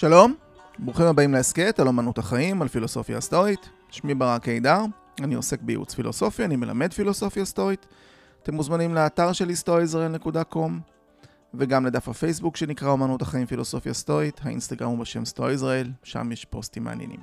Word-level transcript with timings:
שלום, 0.00 0.34
ברוכים 0.78 1.06
הבאים 1.06 1.32
להסכת 1.32 1.80
על 1.80 1.88
אמנות 1.88 2.18
החיים, 2.18 2.62
על 2.62 2.68
פילוסופיה 2.68 3.20
סטואית. 3.20 3.68
שמי 3.90 4.14
ברק 4.14 4.42
קידר, 4.42 4.80
אני 5.20 5.34
עוסק 5.34 5.60
בייעוץ 5.62 5.94
פילוסופיה, 5.94 6.44
אני 6.44 6.56
מלמד 6.56 6.92
פילוסופיה 6.92 7.44
סטואית. 7.44 7.86
אתם 8.42 8.54
מוזמנים 8.54 8.94
לאתר 8.94 9.32
שלי 9.32 9.54
stoiisrael.com 9.64 10.70
וגם 11.54 11.86
לדף 11.86 12.08
הפייסבוק 12.08 12.56
שנקרא 12.56 12.92
אמנות 12.92 13.22
החיים 13.22 13.46
פילוסופיה 13.46 13.94
סטואית, 13.94 14.40
האינסטגרם 14.44 14.88
הוא 14.88 14.98
בשם 14.98 15.24
סטואיזראל, 15.24 15.90
שם 16.02 16.32
יש 16.32 16.44
פוסטים 16.44 16.84
מעניינים. 16.84 17.20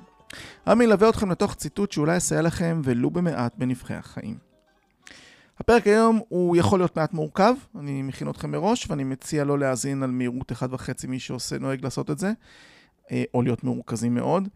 אני 0.66 0.84
אלווה 0.84 1.08
אתכם 1.08 1.30
לתוך 1.30 1.54
ציטוט 1.54 1.92
שאולי 1.92 2.16
יסייע 2.16 2.42
לכם 2.42 2.80
ולו 2.84 3.10
במעט 3.10 3.52
בנבחי 3.58 3.94
החיים. 3.94 4.45
הפרק 5.58 5.86
היום 5.86 6.20
הוא 6.28 6.56
יכול 6.56 6.78
להיות 6.78 6.96
מעט 6.96 7.12
מורכב, 7.12 7.54
אני 7.78 8.02
מכין 8.02 8.30
אתכם 8.30 8.50
מראש, 8.50 8.90
ואני 8.90 9.04
מציע 9.04 9.44
לא 9.44 9.58
להאזין 9.58 10.02
על 10.02 10.10
מהירות 10.10 10.52
1.5 10.52 11.06
מי 11.08 11.18
שעושה, 11.18 11.58
נוהג 11.58 11.84
לעשות 11.84 12.10
את 12.10 12.18
זה, 12.18 12.32
אה, 13.10 13.24
או 13.34 13.42
להיות 13.42 13.64
מרוכזים 13.64 14.14
מאוד. 14.14 14.48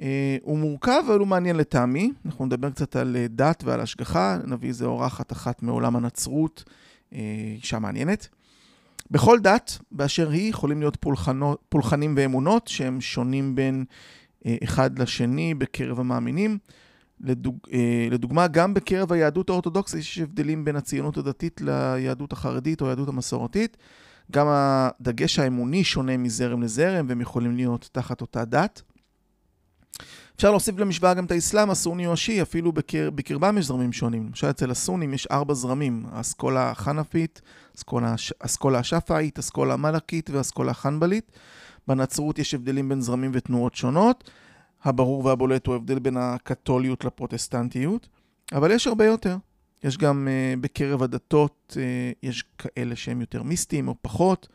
אה, 0.00 0.36
הוא 0.42 0.58
מורכב, 0.58 1.02
אבל 1.06 1.18
הוא 1.18 1.26
מעניין 1.26 1.56
לטעמי. 1.56 2.12
אנחנו 2.26 2.46
נדבר 2.46 2.70
קצת 2.70 2.96
על 2.96 3.16
אה, 3.16 3.26
דת 3.28 3.64
ועל 3.64 3.80
השגחה, 3.80 4.38
נביא 4.46 4.68
איזה 4.68 4.84
אורחת 4.84 5.32
אחת 5.32 5.62
מעולם 5.62 5.96
הנצרות, 5.96 6.64
אישה 7.56 7.78
מעניינת. 7.78 8.28
בכל 9.10 9.40
דת, 9.40 9.78
באשר 9.92 10.30
היא, 10.30 10.50
יכולים 10.50 10.80
להיות 10.80 10.96
פולחנות, 11.00 11.62
פולחנים 11.68 12.14
ואמונות 12.16 12.68
שהם 12.68 13.00
שונים 13.00 13.54
בין 13.54 13.84
אחד 14.64 14.98
לשני 14.98 15.54
בקרב 15.54 16.00
המאמינים. 16.00 16.58
לדוג, 17.20 17.58
אה, 17.72 18.08
לדוגמה, 18.10 18.46
גם 18.46 18.74
בקרב 18.74 19.12
היהדות 19.12 19.50
האורתודוקסית 19.50 20.00
יש 20.00 20.18
הבדלים 20.18 20.64
בין 20.64 20.76
הציונות 20.76 21.16
הדתית 21.16 21.60
ליהדות 21.60 22.32
החרדית 22.32 22.80
או 22.80 22.86
היהדות 22.86 23.08
המסורתית. 23.08 23.76
גם 24.32 24.46
הדגש 24.50 25.38
האמוני 25.38 25.84
שונה 25.84 26.16
מזרם 26.16 26.62
לזרם, 26.62 27.06
והם 27.08 27.20
יכולים 27.20 27.56
להיות 27.56 27.88
תחת 27.92 28.20
אותה 28.20 28.44
דת. 28.44 28.82
אפשר 30.36 30.50
להוסיף 30.50 30.78
למשוואה 30.78 31.14
גם 31.14 31.24
את 31.24 31.30
האסלאם 31.30 31.70
הסוני 31.70 32.06
או 32.06 32.12
השיעי, 32.12 32.42
אפילו 32.42 32.72
בקר... 32.72 33.10
בקרבם 33.10 33.58
יש 33.58 33.66
זרמים 33.66 33.92
שונים. 33.92 34.26
למשל 34.26 34.50
אצל 34.50 34.70
הסונים 34.70 35.14
יש 35.14 35.26
ארבע 35.26 35.54
זרמים, 35.54 36.06
האסכולה 36.12 36.70
החנפית, 36.70 37.40
האסכולה 38.40 38.78
השפאית, 38.78 39.38
האסכולה 39.38 39.74
המלאקית 39.74 40.30
והאסכולה 40.30 40.70
החנבלית. 40.70 41.32
בנצרות 41.88 42.38
יש 42.38 42.54
הבדלים 42.54 42.88
בין 42.88 43.00
זרמים 43.00 43.30
ותנועות 43.34 43.74
שונות. 43.74 44.30
הברור 44.84 45.24
והבולט 45.24 45.66
הוא 45.66 45.72
ההבדל 45.72 45.98
בין 45.98 46.16
הקתוליות 46.16 47.04
לפרוטסטנטיות, 47.04 48.08
אבל 48.52 48.70
יש 48.70 48.86
הרבה 48.86 49.04
יותר. 49.04 49.36
יש 49.84 49.98
גם 49.98 50.28
uh, 50.28 50.60
בקרב 50.60 51.02
הדתות, 51.02 51.76
uh, 51.76 52.18
יש 52.22 52.44
כאלה 52.58 52.96
שהם 52.96 53.20
יותר 53.20 53.42
מיסטיים 53.42 53.88
או 53.88 53.94
פחות. 54.02 54.48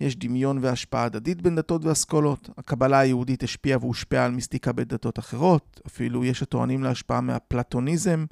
יש 0.00 0.16
דמיון 0.16 0.58
והשפעה 0.62 1.04
הדדית 1.04 1.42
בין 1.42 1.56
דתות 1.56 1.84
ואסכולות. 1.84 2.50
הקבלה 2.58 2.98
היהודית 2.98 3.42
השפיעה 3.42 3.78
והושפעה 3.80 4.24
על 4.24 4.30
מיסטיקה 4.30 4.72
בדתות 4.72 5.18
אחרות. 5.18 5.80
אפילו 5.86 6.24
יש 6.24 6.42
הטוענים 6.42 6.82
להשפעה 6.82 7.20
מהפלטוניזם, 7.20 8.26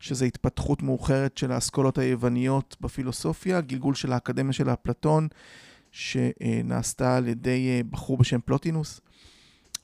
שזה 0.00 0.24
התפתחות 0.24 0.82
מאוחרת 0.82 1.38
של 1.38 1.52
האסכולות 1.52 1.98
היווניות 1.98 2.76
בפילוסופיה, 2.80 3.60
גלגול 3.60 3.94
של 3.94 4.12
האקדמיה 4.12 4.52
של 4.52 4.70
אפלטון, 4.70 5.28
שנעשתה 5.92 7.16
על 7.16 7.28
ידי 7.28 7.68
אה, 7.68 7.80
בחור 7.90 8.18
בשם 8.18 8.40
פלוטינוס. 8.40 9.00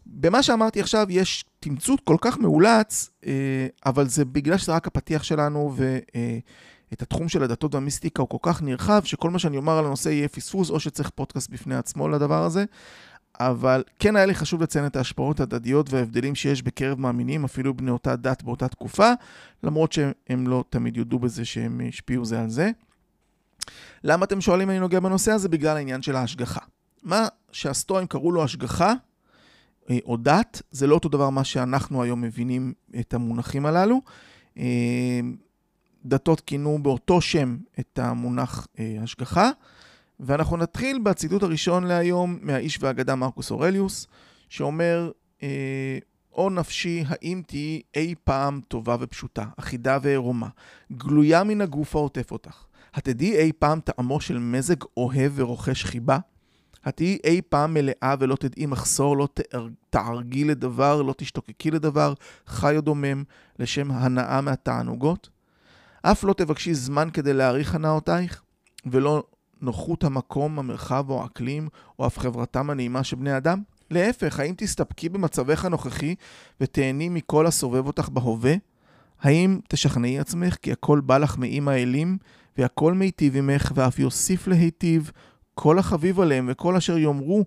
במה 0.06 0.42
שאמרתי 0.42 0.80
עכשיו 0.80 1.06
יש 1.10 1.44
תמצות 1.60 2.00
כל 2.04 2.16
כך 2.20 2.38
מאולץ, 2.38 3.10
אה, 3.26 3.66
אבל 3.86 4.08
זה 4.08 4.24
בגלל 4.24 4.58
שזה 4.58 4.72
רק 4.72 4.86
הפתיח 4.86 5.22
שלנו, 5.22 5.74
ואת 5.76 7.02
התחום 7.02 7.28
של 7.28 7.42
הדתות 7.42 7.74
והמיסטיקה 7.74 8.22
הוא 8.22 8.28
כל 8.28 8.38
כך 8.42 8.62
נרחב, 8.62 9.04
שכל 9.04 9.30
מה 9.30 9.38
שאני 9.38 9.56
אומר 9.56 9.78
על 9.78 9.86
הנושא 9.86 10.08
יהיה 10.08 10.28
פספוס, 10.28 10.70
או 10.70 10.80
שצריך 10.80 11.10
פודקאסט 11.10 11.50
בפני 11.50 11.76
עצמו 11.76 12.08
לדבר 12.08 12.44
הזה. 12.44 12.64
אבל 13.40 13.82
כן 13.98 14.16
היה 14.16 14.26
לי 14.26 14.34
חשוב 14.34 14.62
לציין 14.62 14.86
את 14.86 14.96
ההשפעות 14.96 15.40
הדדיות 15.40 15.92
וההבדלים 15.92 16.34
שיש 16.34 16.62
בקרב 16.62 17.00
מאמינים, 17.00 17.44
אפילו 17.44 17.74
בני 17.74 17.90
אותה 17.90 18.16
דת 18.16 18.42
באותה 18.42 18.68
תקופה, 18.68 19.10
למרות 19.62 19.92
שהם 19.92 20.48
לא 20.48 20.64
תמיד 20.70 20.96
יודו 20.96 21.18
בזה 21.18 21.44
שהם 21.44 21.80
השפיעו 21.88 22.24
זה 22.24 22.40
על 22.40 22.48
זה. 22.48 22.70
למה 24.04 24.24
אתם 24.24 24.40
שואלים 24.40 24.68
אם 24.68 24.70
אני 24.70 24.80
נוגע 24.80 25.00
בנושא 25.00 25.32
הזה? 25.32 25.48
בגלל 25.48 25.76
העניין 25.76 26.02
של 26.02 26.16
ההשגחה. 26.16 26.60
מה 27.02 27.28
שהסטואים 27.52 28.06
קראו 28.06 28.32
לו 28.32 28.44
השגחה, 28.44 28.88
אה, 28.90 28.94
או 30.04 30.16
דת, 30.16 30.62
זה 30.70 30.86
לא 30.86 30.94
אותו 30.94 31.08
דבר 31.08 31.30
מה 31.30 31.44
שאנחנו 31.44 32.02
היום 32.02 32.20
מבינים 32.20 32.72
את 33.00 33.14
המונחים 33.14 33.66
הללו. 33.66 34.00
אה, 34.58 35.20
דתות 36.04 36.40
כינו 36.40 36.78
באותו 36.82 37.20
שם 37.20 37.56
את 37.80 37.98
המונח 37.98 38.66
אה, 38.78 38.96
השגחה, 39.02 39.50
ואנחנו 40.20 40.56
נתחיל 40.56 40.98
בציטוט 40.98 41.42
הראשון 41.42 41.84
להיום 41.84 42.38
מהאיש 42.42 42.78
והאגדה 42.80 43.14
מרקוס 43.14 43.50
אורליוס, 43.50 44.06
שאומר, 44.48 45.10
או 46.32 46.50
נפשי, 46.50 47.04
האם 47.06 47.42
תהיי 47.46 47.82
אי 47.96 48.14
פעם 48.24 48.60
טובה 48.68 48.96
ופשוטה, 49.00 49.44
אחידה 49.56 49.98
ועירומה, 50.02 50.48
גלויה 50.92 51.44
מן 51.44 51.60
הגוף 51.60 51.96
העוטף 51.96 52.30
אותך? 52.30 52.64
התדעי 52.94 53.36
אי 53.36 53.52
פעם 53.58 53.80
טעמו 53.80 54.20
של 54.20 54.38
מזג 54.38 54.76
אוהב 54.96 55.32
ורוכש 55.34 55.84
חיבה? 55.84 56.18
התהיי 56.86 57.18
אי 57.24 57.40
פעם 57.48 57.74
מלאה 57.74 58.14
ולא 58.18 58.36
תדעי 58.36 58.66
מחסור, 58.66 59.16
לא 59.16 59.28
תערגי 59.90 60.44
לדבר, 60.44 61.02
לא 61.02 61.14
תשתוקקי 61.16 61.70
לדבר, 61.70 62.14
חי 62.46 62.76
או 62.76 62.80
דומם, 62.80 63.24
לשם 63.58 63.90
הנאה 63.90 64.40
מהתענוגות? 64.40 65.28
אף 66.02 66.24
לא 66.24 66.32
תבקשי 66.32 66.74
זמן 66.74 67.08
כדי 67.12 67.32
להעריך 67.32 67.74
הנאותייך, 67.74 68.42
ולא 68.86 69.24
נוחות 69.60 70.04
המקום, 70.04 70.58
המרחב 70.58 71.10
או 71.10 71.22
האקלים, 71.22 71.68
או 71.98 72.06
אף 72.06 72.18
חברתם 72.18 72.70
הנעימה 72.70 73.04
של 73.04 73.16
בני 73.16 73.36
אדם? 73.36 73.62
להפך, 73.90 74.40
האם 74.40 74.54
תסתפקי 74.56 75.08
במצבך 75.08 75.64
הנוכחי 75.64 76.14
ותהני 76.60 77.08
מכל 77.08 77.46
הסובב 77.46 77.86
אותך 77.86 78.08
בהווה? 78.08 78.54
האם 79.20 79.58
תשכנעי 79.68 80.18
עצמך 80.18 80.56
כי 80.62 80.72
הכל 80.72 81.00
בא 81.00 81.18
לך 81.18 81.38
מאם 81.38 81.68
האלים, 81.68 82.18
והכל 82.58 82.94
מיטיב 82.94 83.36
עמך, 83.36 83.72
ואף 83.74 83.98
יוסיף 83.98 84.46
להיטיב, 84.48 85.10
כל 85.58 85.78
החביב 85.78 86.20
עליהם 86.20 86.48
וכל 86.50 86.76
אשר 86.76 86.98
יאמרו 86.98 87.44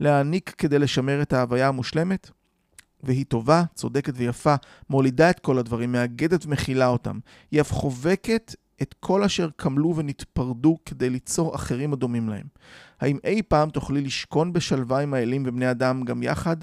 להעניק 0.00 0.54
כדי 0.58 0.78
לשמר 0.78 1.22
את 1.22 1.32
ההוויה 1.32 1.68
המושלמת? 1.68 2.30
והיא 3.02 3.24
טובה, 3.28 3.62
צודקת 3.74 4.12
ויפה, 4.16 4.54
מולידה 4.90 5.30
את 5.30 5.40
כל 5.40 5.58
הדברים, 5.58 5.92
מאגדת 5.92 6.46
ומכילה 6.46 6.86
אותם. 6.86 7.18
היא 7.50 7.60
אף 7.60 7.72
חובקת 7.72 8.54
את 8.82 8.94
כל 9.00 9.22
אשר 9.22 9.48
קמלו 9.56 9.96
ונתפרדו 9.96 10.78
כדי 10.84 11.10
ליצור 11.10 11.54
אחרים 11.54 11.92
הדומים 11.92 12.28
להם. 12.28 12.46
האם 13.00 13.18
אי 13.24 13.42
פעם 13.42 13.70
תוכלי 13.70 14.00
לשכון 14.00 14.52
בשלווה 14.52 15.00
עם 15.00 15.14
האלים 15.14 15.42
ובני 15.46 15.70
אדם 15.70 16.02
גם 16.04 16.22
יחד, 16.22 16.56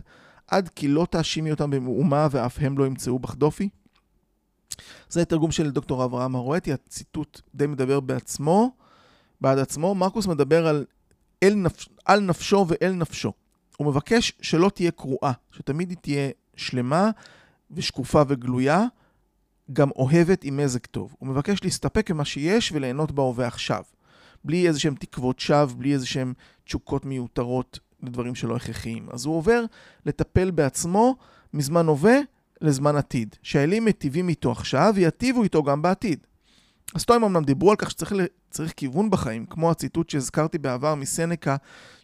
עד 0.47 0.69
כי 0.69 0.87
לא 0.87 1.07
תאשימי 1.09 1.51
אותם 1.51 1.69
במאומה 1.69 2.27
ואף 2.31 2.57
הם 2.61 2.77
לא 2.77 2.85
ימצאו 2.85 3.19
בך 3.19 3.35
דופי? 3.35 3.69
זה 5.09 5.25
תרגום 5.25 5.51
של 5.51 5.71
דוקטור 5.71 6.05
אברהם 6.05 6.35
הרואטי, 6.35 6.73
הציטוט 6.73 7.41
די 7.55 7.67
מדבר 7.67 7.99
בעצמו. 7.99 8.71
בעד 9.41 9.59
עצמו, 9.59 9.95
מרקוס 9.95 10.27
מדבר 10.27 10.67
על, 10.67 10.85
אל 11.43 11.53
נפש, 11.55 11.89
על 12.05 12.19
נפשו 12.19 12.65
ואל 12.67 12.91
נפשו. 12.91 13.33
הוא 13.77 13.87
מבקש 13.87 14.33
שלא 14.41 14.69
תהיה 14.69 14.91
קרועה, 14.91 15.31
שתמיד 15.51 15.89
היא 15.89 15.97
תהיה 16.01 16.29
שלמה 16.55 17.09
ושקופה 17.71 18.21
וגלויה, 18.27 18.85
גם 19.73 19.89
אוהבת 19.95 20.43
עם 20.43 20.57
מזג 20.57 20.85
טוב. 20.91 21.15
הוא 21.19 21.29
מבקש 21.29 21.63
להסתפק 21.63 22.11
במה 22.11 22.25
שיש 22.25 22.71
וליהנות 22.71 23.11
בהווה 23.11 23.47
עכשיו. 23.47 23.83
בלי 24.43 24.67
איזה 24.67 24.79
שהם 24.79 24.95
תקוות 24.95 25.39
שווא, 25.39 25.73
בלי 25.77 25.93
איזה 25.93 26.05
שהם 26.05 26.33
תשוקות 26.63 27.05
מיותרות 27.05 27.79
לדברים 28.03 28.35
שלא 28.35 28.55
הכרחיים. 28.55 29.07
אז 29.11 29.25
הוא 29.25 29.35
עובר 29.35 29.63
לטפל 30.05 30.51
בעצמו 30.51 31.15
מזמן 31.53 31.87
הווה 31.87 32.17
לזמן 32.61 32.95
עתיד. 32.95 33.35
שהאלים 33.43 33.85
מטיבים 33.85 34.29
איתו 34.29 34.51
עכשיו 34.51 34.93
ויטיבו 34.95 35.43
איתו 35.43 35.63
גם 35.63 35.81
בעתיד. 35.81 36.19
הסטואים 36.95 37.23
אמנם 37.23 37.43
דיברו 37.43 37.71
על 37.71 37.75
כך 37.75 37.91
שצריך 37.91 38.73
כיוון 38.77 39.09
בחיים, 39.09 39.45
כמו 39.45 39.71
הציטוט 39.71 40.09
שהזכרתי 40.09 40.57
בעבר 40.57 40.95
מסנקה, 40.95 41.55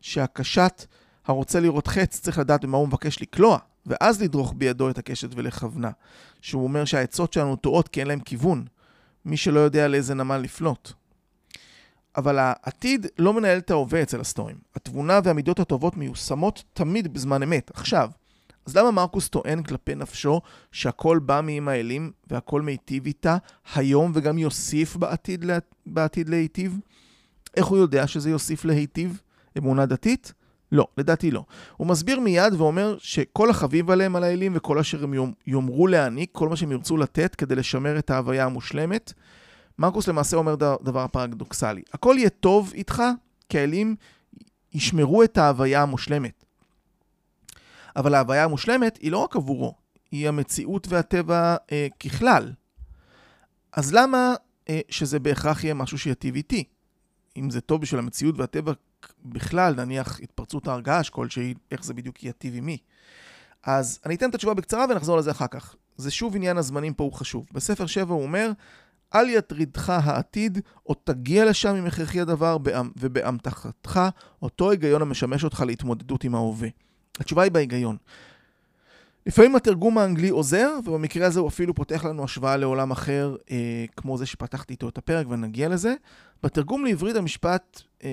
שהקשת 0.02 0.86
הרוצה 1.26 1.60
לראות 1.60 1.88
חץ 1.88 2.20
צריך 2.20 2.40
לדעת 2.40 2.66
במה 2.66 2.78
הוא 2.78 2.88
מבקש 2.88 3.22
לקלוע, 3.22 3.58
ואז 3.86 4.22
לדרוך 4.22 4.54
בידו 4.58 4.90
את 4.90 4.98
הקשת 4.98 5.30
ולכוונה. 5.36 5.92
שהוא 6.42 6.64
אומר 6.64 6.86
שהעצות 6.86 7.34
שלנו 7.34 7.56
טועות 7.56 7.88
כי 7.88 8.00
אין 8.00 8.08
להם 8.08 8.20
כיוון. 8.20 8.66
מי 9.26 9.38
שלא 9.38 9.60
יודע 9.60 9.88
לאיזה 9.88 10.14
נמל 10.14 10.38
לפלוט. 10.38 10.92
אבל 12.18 12.40
העתיד 12.40 13.08
לא 13.18 13.34
מנהל 13.34 13.58
את 13.58 13.72
ההווה 13.72 14.02
אצל 14.02 14.22
הסטואים. 14.22 14.58
התבונה 14.76 15.20
והמידות 15.24 15.60
הטובות 15.60 15.98
מיושמות 15.98 16.64
תמיד 16.74 17.14
בזמן 17.14 17.44
אמת, 17.44 17.72
עכשיו. 17.74 18.10
אז 18.66 18.78
למה 18.78 18.92
מרקוס 18.92 19.30
טוען 19.30 19.64
כלפי 19.64 19.96
נפשו 19.96 20.42
שהכל 20.72 21.20
בא 21.20 21.42
מעם 21.44 21.68
האלים 21.68 22.12
והכל 22.28 22.62
מיטיב 22.62 23.06
איתה 23.06 23.38
היום 23.76 24.12
וגם 24.16 24.38
יוסיף 24.38 24.96
בעתיד, 24.96 25.44
לה... 25.44 25.58
בעתיד 25.86 26.30
להיטיב? 26.30 26.80
איך 27.58 27.66
הוא 27.66 27.78
יודע 27.78 28.08
שזה 28.08 28.30
יוסיף 28.30 28.66
להיטיב? 28.66 29.22
אמונה 29.58 29.86
דתית? 29.86 30.34
לא, 30.72 30.88
לדעתי 30.98 31.32
לא. 31.32 31.46
הוא 31.78 31.88
מסביר 31.88 32.20
מיד 32.20 32.54
ואומר 32.54 32.98
שכל 33.00 33.50
החביב 33.50 33.92
עליהם 33.92 34.16
על 34.16 34.24
האלים 34.24 34.52
וכל 34.56 34.80
אשר 34.80 35.04
הם 35.04 35.34
יאמרו 35.48 35.88
להעניק, 35.88 36.30
כל 36.32 36.50
מה 36.50 36.56
שהם 36.56 36.72
ירצו 36.72 36.98
לתת 36.98 37.36
כדי 37.36 37.56
לשמר 37.56 38.00
את 38.00 38.10
ההוויה 38.10 38.46
המושלמת. 38.46 39.14
מרקוס 39.80 40.08
למעשה 40.08 40.38
אומר 40.38 40.56
דבר 40.84 41.08
פרדוקסלי. 41.08 41.82
הכל 41.94 42.16
יהיה 42.18 42.30
טוב 42.30 42.72
איתך, 42.76 43.04
כי 43.50 43.60
האלים 43.60 43.96
ישמרו 44.74 45.24
את 45.24 45.38
ההוויה 45.38 45.82
המושלמת. 45.82 46.45
אבל 47.96 48.14
ההוויה 48.14 48.44
המושלמת 48.44 48.98
היא 49.02 49.12
לא 49.12 49.18
רק 49.18 49.36
עבורו, 49.36 49.76
היא 50.12 50.28
המציאות 50.28 50.88
והטבע 50.90 51.56
אה, 51.72 51.88
ככלל. 52.00 52.54
אז 53.74 53.94
למה 53.94 54.34
אה, 54.70 54.80
שזה 54.90 55.20
בהכרח 55.20 55.64
יהיה 55.64 55.74
משהו 55.74 55.98
שיטיב 55.98 56.36
איתי? 56.36 56.64
אם 57.38 57.50
זה 57.50 57.62
טוב 57.62 57.82
בשביל 57.82 58.00
המציאות 58.00 58.40
והטבע 58.40 58.72
בכלל, 59.26 59.76
נניח 59.76 60.20
התפרצות 60.24 60.68
הר 60.68 60.82
כלשהי, 61.12 61.54
איך 61.72 61.84
זה 61.84 61.94
בדיוק 61.94 62.24
יטיב 62.24 62.54
עם 62.56 62.66
מי? 62.66 62.78
אז 63.64 64.00
אני 64.06 64.16
אתן 64.16 64.30
את 64.30 64.36
התשובה 64.36 64.54
בקצרה 64.54 64.86
ונחזור 64.90 65.18
לזה 65.18 65.32
אחר 65.32 65.48
כך. 65.48 65.76
זה 65.98 66.12
שוב 66.12 66.36
עניין 66.36 66.58
הזמנים 66.58 66.94
פה 66.94 67.04
הוא 67.04 67.14
חשוב. 67.14 67.46
בספר 67.52 67.86
7 67.86 68.14
הוא 68.14 68.24
אומר, 68.24 68.52
אל 69.16 69.30
יטרידך 69.30 69.90
העתיד, 69.90 70.60
או 70.86 70.94
תגיע 70.94 71.46
לשם 71.46 71.76
אם 71.76 71.86
הכרחי 71.86 72.22
הדבר, 72.22 72.58
ובאמתחתך 72.98 74.00
אותו 74.42 74.72
היגיון 74.72 75.02
המשמש 75.02 75.44
אותך 75.44 75.64
להתמודדות 75.68 76.24
עם 76.24 76.36
ההווה. 76.36 76.70
התשובה 77.20 77.44
היא 77.44 77.52
בהיגיון. 77.52 77.98
לפעמים 79.26 79.56
התרגום 79.56 79.98
האנגלי 79.98 80.30
עוזר, 80.30 80.70
ובמקרה 80.86 81.28
הזה 81.28 81.40
הוא 81.40 81.48
אפילו 81.48 81.76
פותח 81.76 82.06
לנו 82.06 82.24
השוואה 82.24 82.58
לעולם 82.58 82.92
אחר, 82.92 83.36
אה, 83.52 83.86
כמו 83.98 84.18
זה 84.18 84.26
שפתחתי 84.26 84.74
איתו 84.74 84.90
את 84.90 84.98
הפרק, 84.98 85.28
ונגיע 85.30 85.70
לזה. 85.70 85.94
בתרגום 86.44 86.86
לעברית 86.86 87.16
המשפט 87.16 87.82
אה, 88.04 88.10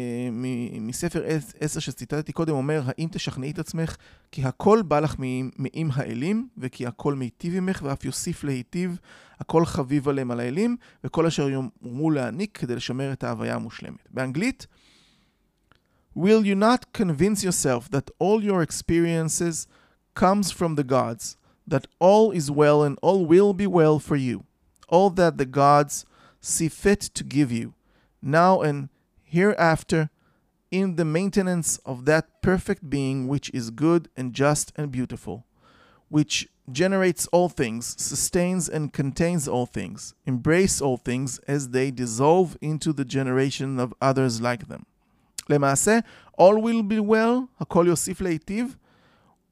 מספר 0.80 1.24
10 1.60 1.80
שציטטתי 1.80 2.32
קודם 2.32 2.54
אומר, 2.54 2.82
האם 2.86 3.08
תשכנעי 3.12 3.50
את 3.50 3.58
עצמך 3.58 3.96
כי 4.32 4.44
הכל 4.44 4.82
בא 4.82 5.00
לך 5.00 5.14
מעם 5.58 5.90
האלים, 5.94 6.48
וכי 6.58 6.86
הכל 6.86 7.14
מיטיב 7.14 7.54
עמך, 7.56 7.80
ואף 7.84 8.04
יוסיף 8.04 8.44
להיטיב, 8.44 8.98
הכל 9.40 9.64
חביב 9.66 10.08
עליהם 10.08 10.30
על 10.30 10.40
האלים, 10.40 10.76
וכל 11.04 11.26
אשר 11.26 11.48
יאמרו 11.50 12.10
להעניק 12.10 12.58
כדי 12.58 12.76
לשמר 12.76 13.12
את 13.12 13.24
ההוויה 13.24 13.54
המושלמת. 13.54 14.08
באנגלית, 14.10 14.66
Will 16.14 16.44
you 16.44 16.54
not 16.54 16.92
convince 16.92 17.42
yourself 17.42 17.90
that 17.90 18.10
all 18.18 18.44
your 18.44 18.62
experiences 18.62 19.66
comes 20.14 20.50
from 20.50 20.74
the 20.74 20.84
gods, 20.84 21.36
that 21.66 21.86
all 21.98 22.32
is 22.32 22.50
well 22.50 22.82
and 22.82 22.98
all 23.00 23.24
will 23.24 23.54
be 23.54 23.66
well 23.66 23.98
for 23.98 24.16
you, 24.16 24.44
all 24.88 25.08
that 25.10 25.38
the 25.38 25.46
gods 25.46 26.04
see 26.40 26.68
fit 26.68 27.00
to 27.00 27.24
give 27.24 27.50
you, 27.50 27.72
now 28.20 28.60
and 28.60 28.90
hereafter, 29.24 30.10
in 30.70 30.96
the 30.96 31.04
maintenance 31.04 31.78
of 31.78 32.04
that 32.04 32.42
perfect 32.42 32.88
being 32.90 33.28
which 33.28 33.50
is 33.54 33.70
good 33.70 34.08
and 34.16 34.34
just 34.34 34.72
and 34.76 34.90
beautiful, 34.90 35.46
which 36.08 36.48
generates 36.70 37.26
all 37.28 37.48
things, 37.48 37.94
sustains 38.02 38.68
and 38.68 38.92
contains 38.92 39.48
all 39.48 39.66
things, 39.66 40.14
embrace 40.26 40.80
all 40.80 40.96
things 40.96 41.38
as 41.48 41.70
they 41.70 41.90
dissolve 41.90 42.56
into 42.60 42.92
the 42.92 43.04
generation 43.04 43.80
of 43.80 43.94
others 44.00 44.40
like 44.40 44.68
them. 44.68 44.86
למעשה, 45.50 45.98
all 46.40 46.56
will 46.62 46.92
be 46.92 47.10
well, 47.10 47.60
הכל 47.60 47.84
יוסיף 47.88 48.20
להיטיב, 48.20 48.76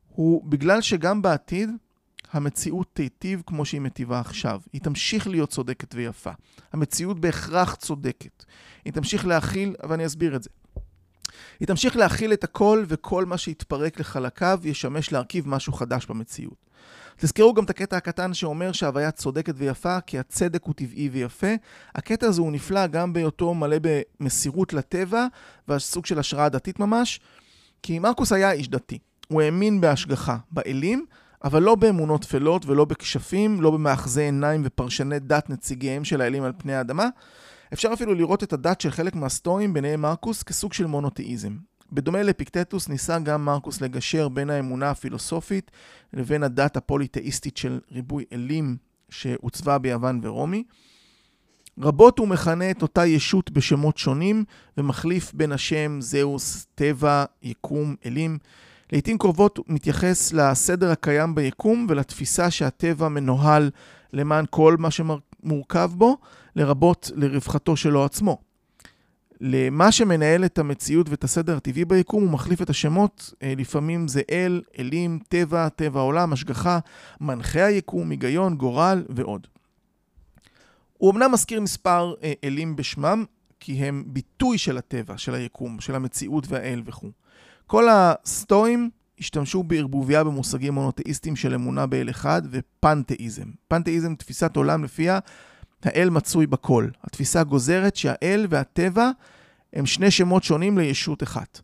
הוא 0.09 0.45
בגלל 0.45 0.81
שגם 0.81 1.23
בעתיד 1.23 1.71
המציאות 2.33 2.87
תיטיב 2.93 3.43
כמו 3.47 3.65
שהיא 3.65 3.81
מטיבה 3.81 4.21
עכשיו. 4.21 4.61
היא 4.73 4.81
תמשיך 4.81 5.29
להיות 5.29 5.51
צודקת 5.51 5.95
ויפה. 5.95 6.31
המציאות 6.73 7.21
בהכרח 7.21 7.75
צודקת. 7.75 8.45
היא 8.85 8.93
תמשיך 8.93 9.27
להכיל, 9.27 9.75
ואני 9.89 10.07
אסביר 10.07 10.37
את 10.37 10.43
זה. 10.43 10.51
היא 11.61 11.69
תמשיך 11.69 11.97
להכיל 11.97 12.33
את 12.33 12.45
הכל, 12.45 12.85
וכל 12.89 13.25
מה 13.25 13.39
שיתפרק 13.39 14.01
לחלקיו 14.01 14.61
ישמש 14.65 15.13
להרכיב 15.13 15.49
משהו 15.49 15.73
חדש 15.73 16.07
במציאות. 16.07 16.71
תזכרו 17.23 17.55
גם 17.55 17.65
את 17.65 17.71
הקטע 17.71 17.97
הקטן 17.97 18.35
שאומר 18.35 18.73
שההוויה 18.73 19.11
צודקת 19.11 19.55
ויפה, 19.57 20.01
כי 20.01 20.19
הצדק 20.19 20.65
הוא 20.65 20.75
טבעי 20.75 21.09
ויפה. 21.09 21.55
הקטע 21.95 22.27
הזה 22.27 22.41
הוא 22.41 22.53
נפלא 22.53 22.87
גם 22.87 23.13
בהיותו 23.13 23.55
מלא 23.55 23.77
במסירות 24.21 24.73
לטבע, 24.73 25.27
והסוג 25.69 26.07
של 26.07 26.19
השראה 26.19 26.49
דתית 26.49 26.79
ממש, 26.79 27.21
כי 27.83 27.99
מרקוס 27.99 28.33
היה 28.33 28.53
איש 28.53 28.69
דתי. 28.69 28.99
הוא 29.29 29.43
האמין 29.43 29.81
בהשגחה, 29.81 30.37
באלים, 30.51 31.07
אבל 31.45 31.63
לא 31.63 31.75
באמונות 31.75 32.23
טפלות 32.23 32.67
ולא 32.67 32.85
בכשפים, 32.85 33.61
לא 33.61 33.71
במאחזי 33.71 34.23
עיניים 34.23 34.63
ופרשני 34.65 35.19
דת 35.19 35.51
נציגיהם 35.51 36.05
של 36.05 36.21
האלים 36.21 36.43
על 36.43 36.53
פני 36.59 36.75
האדמה. 36.75 37.09
אפשר 37.73 37.91
אפילו 37.93 38.15
לראות 38.15 38.43
את 38.43 38.53
הדת 38.53 38.81
של 38.81 38.91
חלק 38.91 39.15
מהסטואים, 39.15 39.73
ביניהם 39.73 40.01
מרקוס, 40.01 40.43
כסוג 40.43 40.73
של 40.73 40.87
מונותאיזם. 40.87 41.57
בדומה 41.93 42.23
לפיקטטוס, 42.23 42.89
ניסה 42.89 43.19
גם 43.19 43.45
מרקוס 43.45 43.81
לגשר 43.81 44.29
בין 44.29 44.51
האמונה 44.51 44.91
הפילוסופית 44.91 45.71
לבין 46.13 46.43
הדת 46.43 46.77
הפוליתאיסטית 46.77 47.57
של 47.57 47.81
ריבוי 47.93 48.25
אלים 48.33 48.77
שעוצבה 49.09 49.79
ביוון 49.79 50.21
ורומי. 50.23 50.65
רבות 51.79 52.19
הוא 52.19 52.29
מכנה 52.29 52.71
את 52.71 52.83
אותה 52.83 53.07
ישות 53.07 53.51
בשמות 53.51 53.99
שונים, 53.99 54.45
ומחליף 54.79 55.33
בין 55.35 55.53
השם 55.53 56.01
זהוס, 56.01 56.67
טבע, 56.75 57.25
יקום, 57.43 57.95
אלים. 58.07 58.39
לעיתים 58.93 59.19
קרובות 59.19 59.57
הוא 59.57 59.65
מתייחס 59.69 60.33
לסדר 60.33 60.91
הקיים 60.91 61.35
ביקום 61.35 61.87
ולתפיסה 61.89 62.51
שהטבע 62.51 63.09
מנוהל 63.09 63.71
למען 64.13 64.45
כל 64.51 64.77
מה 64.79 64.89
שמורכב 64.91 65.91
בו, 65.95 66.17
לרבות 66.57 67.11
לרווחתו 67.15 67.77
שלו 67.77 68.05
עצמו. 68.05 68.50
למה 69.41 69.93
שמנהל 69.93 70.45
את 70.45 70.59
המציאות 70.59 71.09
ואת 71.09 71.25
הסדר 71.25 71.57
הטבעי 71.57 71.85
ביקום, 71.85 72.23
הוא 72.23 72.31
מחליף 72.31 72.63
את 72.63 72.71
השמות, 72.71 73.35
אה, 73.43 73.55
לפעמים 73.57 74.09
זה 74.09 74.23
אל, 74.31 74.63
אלים, 74.79 75.19
טבע, 75.29 75.69
טבע 75.69 76.01
עולם, 76.01 76.33
השגחה, 76.33 76.79
מנחה 77.21 77.65
היקום, 77.65 78.11
היגיון, 78.11 78.57
גורל 78.57 79.05
ועוד. 79.09 79.47
הוא 80.99 81.11
אמנם 81.11 81.33
מזכיר 81.33 81.61
מספר 81.61 82.15
אה, 82.23 82.33
אלים 82.45 82.77
בשמם, 82.77 83.25
כי 83.61 83.73
הם 83.73 84.05
ביטוי 84.07 84.59
של 84.59 84.79
הטבע, 84.79 85.19
של 85.19 85.35
היקום, 85.35 85.81
של 85.81 85.95
המציאות 85.95 86.45
והאל 86.49 86.83
וכו'. 86.87 87.11
כל 87.67 87.89
הסטואים 87.91 88.91
השתמשו 89.19 89.63
בערבוביה 89.63 90.25
במושגים 90.25 90.75
מונותאיסטיים 90.75 91.37
של 91.37 91.55
אמונה 91.55 91.87
באל 91.87 92.11
אחד 92.11 92.43
ופנתאיזם. 92.51 93.47
פנתאיזם 93.69 94.15
תפיסת 94.15 94.57
עולם 94.57 94.85
לפיה 94.85 95.19
האל 95.85 96.11
מצוי 96.11 96.47
בכל. 96.47 96.89
התפיסה 97.05 97.45
גוזרת 97.45 97.97
שהאל 97.97 98.47
והטבע 98.51 99.11
הם 99.73 99.87
שני 99.87 100.11
שמות 100.11 100.43
שונים 100.43 100.79
לישות 100.79 101.23
אחת. 101.23 101.61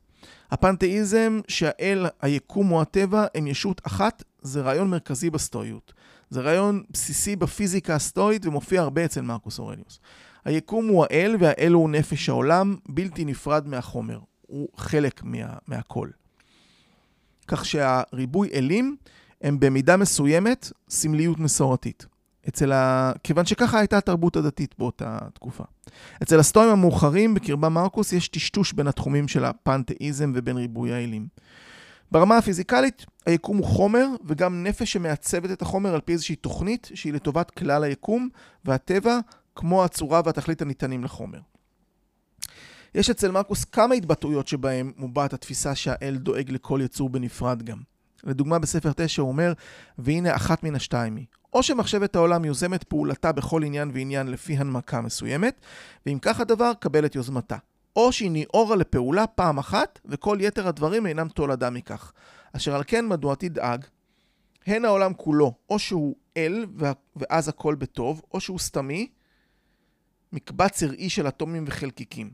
הפנתאיזם 0.50 1.40
שהאל, 1.49 2.06
היקום 2.23 2.73
או 2.73 2.82
הטבע 2.82 3.26
הם 3.35 3.46
ישות 3.46 3.80
אחת, 3.87 4.23
זה 4.42 4.61
רעיון 4.61 4.90
מרכזי 4.90 5.30
בסטואיות. 5.30 5.92
זה 6.30 6.40
רעיון 6.40 6.82
בסיסי 6.90 7.37
בפיזיקה 7.37 7.94
הסטואית 7.94 8.46
ומופיע 8.46 8.80
הרבה 8.82 9.04
אצל 9.04 9.20
מרקוס 9.20 9.58
אורליוס. 9.58 10.00
היקום 10.44 10.88
הוא 10.88 11.04
האל 11.04 11.37
והאל 11.40 11.73
הוא 11.73 11.90
נפש 11.90 12.28
העולם, 12.28 12.76
בלתי 12.88 13.25
נפרד 13.25 13.68
מהחומר. 13.68 14.18
הוא 14.42 14.68
חלק 14.76 15.20
מה, 15.25 15.54
מהכל. 15.66 16.08
כך 17.46 17.64
שהריבוי 17.64 18.50
אלים 18.52 18.96
הם 19.40 19.61
במידה 19.61 19.96
מסוימת 19.96 20.73
סמליות 20.90 21.38
מסורתית. 21.38 22.06
אצל 22.48 22.72
ה... 22.72 23.12
כיוון 23.24 23.46
שככה 23.46 23.78
הייתה 23.78 23.98
התרבות 23.98 24.36
הדתית 24.36 24.74
באותה 24.78 25.18
תקופה. 25.34 25.64
אצל 26.22 26.40
הסטואים 26.40 26.70
המאוחרים 26.70 27.34
בקרבה 27.34 27.68
מרקוס 27.68 28.12
יש 28.12 28.28
טשטוש 28.28 28.72
בין 28.72 28.86
התחומים 28.86 29.28
של 29.28 29.44
הפנתאיזם 29.44 30.32
ובין 30.34 30.56
ריבוי 30.56 30.92
האלים. 30.92 31.28
ברמה 32.12 32.38
הפיזיקלית, 32.38 33.06
היקום 33.26 33.56
הוא 33.56 33.66
חומר 33.66 34.06
וגם 34.24 34.62
נפש 34.62 34.92
שמעצבת 34.92 35.50
את 35.50 35.62
החומר 35.62 35.94
על 35.94 36.00
פי 36.00 36.12
איזושהי 36.12 36.36
תוכנית 36.36 36.90
שהיא 36.94 37.12
לטובת 37.12 37.50
כלל 37.50 37.84
היקום 37.84 38.28
והטבע, 38.64 39.18
כמו 39.54 39.84
הצורה 39.84 40.20
והתכלית 40.24 40.62
הניתנים 40.62 41.04
לחומר. 41.04 41.38
יש 42.94 43.10
אצל 43.10 43.30
מרקוס 43.30 43.64
כמה 43.64 43.94
התבטאויות 43.94 44.48
שבהם 44.48 44.92
מובעת 44.96 45.32
התפיסה 45.32 45.74
שהאל 45.74 46.16
דואג 46.16 46.50
לכל 46.50 46.80
יצור 46.82 47.10
בנפרד 47.10 47.62
גם. 47.62 47.78
לדוגמה 48.26 48.59
בספר 48.59 48.92
9 48.97 49.23
הוא 49.23 49.28
אומר, 49.28 49.52
והנה 49.99 50.37
אחת 50.37 50.62
מן 50.62 50.75
השתיים 50.75 51.16
היא. 51.16 51.26
או 51.54 51.62
שמחשבת 51.62 52.16
העולם 52.16 52.45
יוזמת 52.45 52.85
פעולתה 52.85 53.33
בכל 53.33 53.62
עניין 53.62 53.90
ועניין 53.95 54.26
לפי 54.28 54.56
הנמקה 54.56 55.00
מסוימת, 55.00 55.61
ואם 56.06 56.18
כך 56.23 56.40
הדבר, 56.40 56.73
קבל 56.80 57.06
את 57.06 57.14
יוזמתה. 57.14 57.56
או 57.97 58.12
שהיא 58.12 58.30
ניעורה 58.30 58.76
לפעולה 58.76 59.26
פעם 59.26 59.59
אחת, 59.59 59.99
וכל 60.04 60.38
יתר 60.40 60.68
הדברים 60.68 61.06
אינם 61.06 61.28
תולדה 61.28 61.71
מכך. 61.71 62.12
אשר 62.52 62.75
על 62.75 62.83
כן 62.87 63.09
מדוע 63.09 63.35
תדאג? 63.35 63.85
הן 64.66 64.85
העולם 64.85 65.14
כולו, 65.14 65.54
או 65.71 65.78
שהוא 65.78 66.16
אל, 66.37 66.66
ואז 67.16 67.49
הכל 67.49 67.75
בטוב, 67.75 68.23
או 68.35 68.40
שהוא 68.40 68.59
סתמי, 68.59 69.09
מקבץ 70.33 70.83
ארעי 70.83 71.11
של 71.11 71.28
אטומים 71.28 71.64
וחלקיקים. 71.66 72.30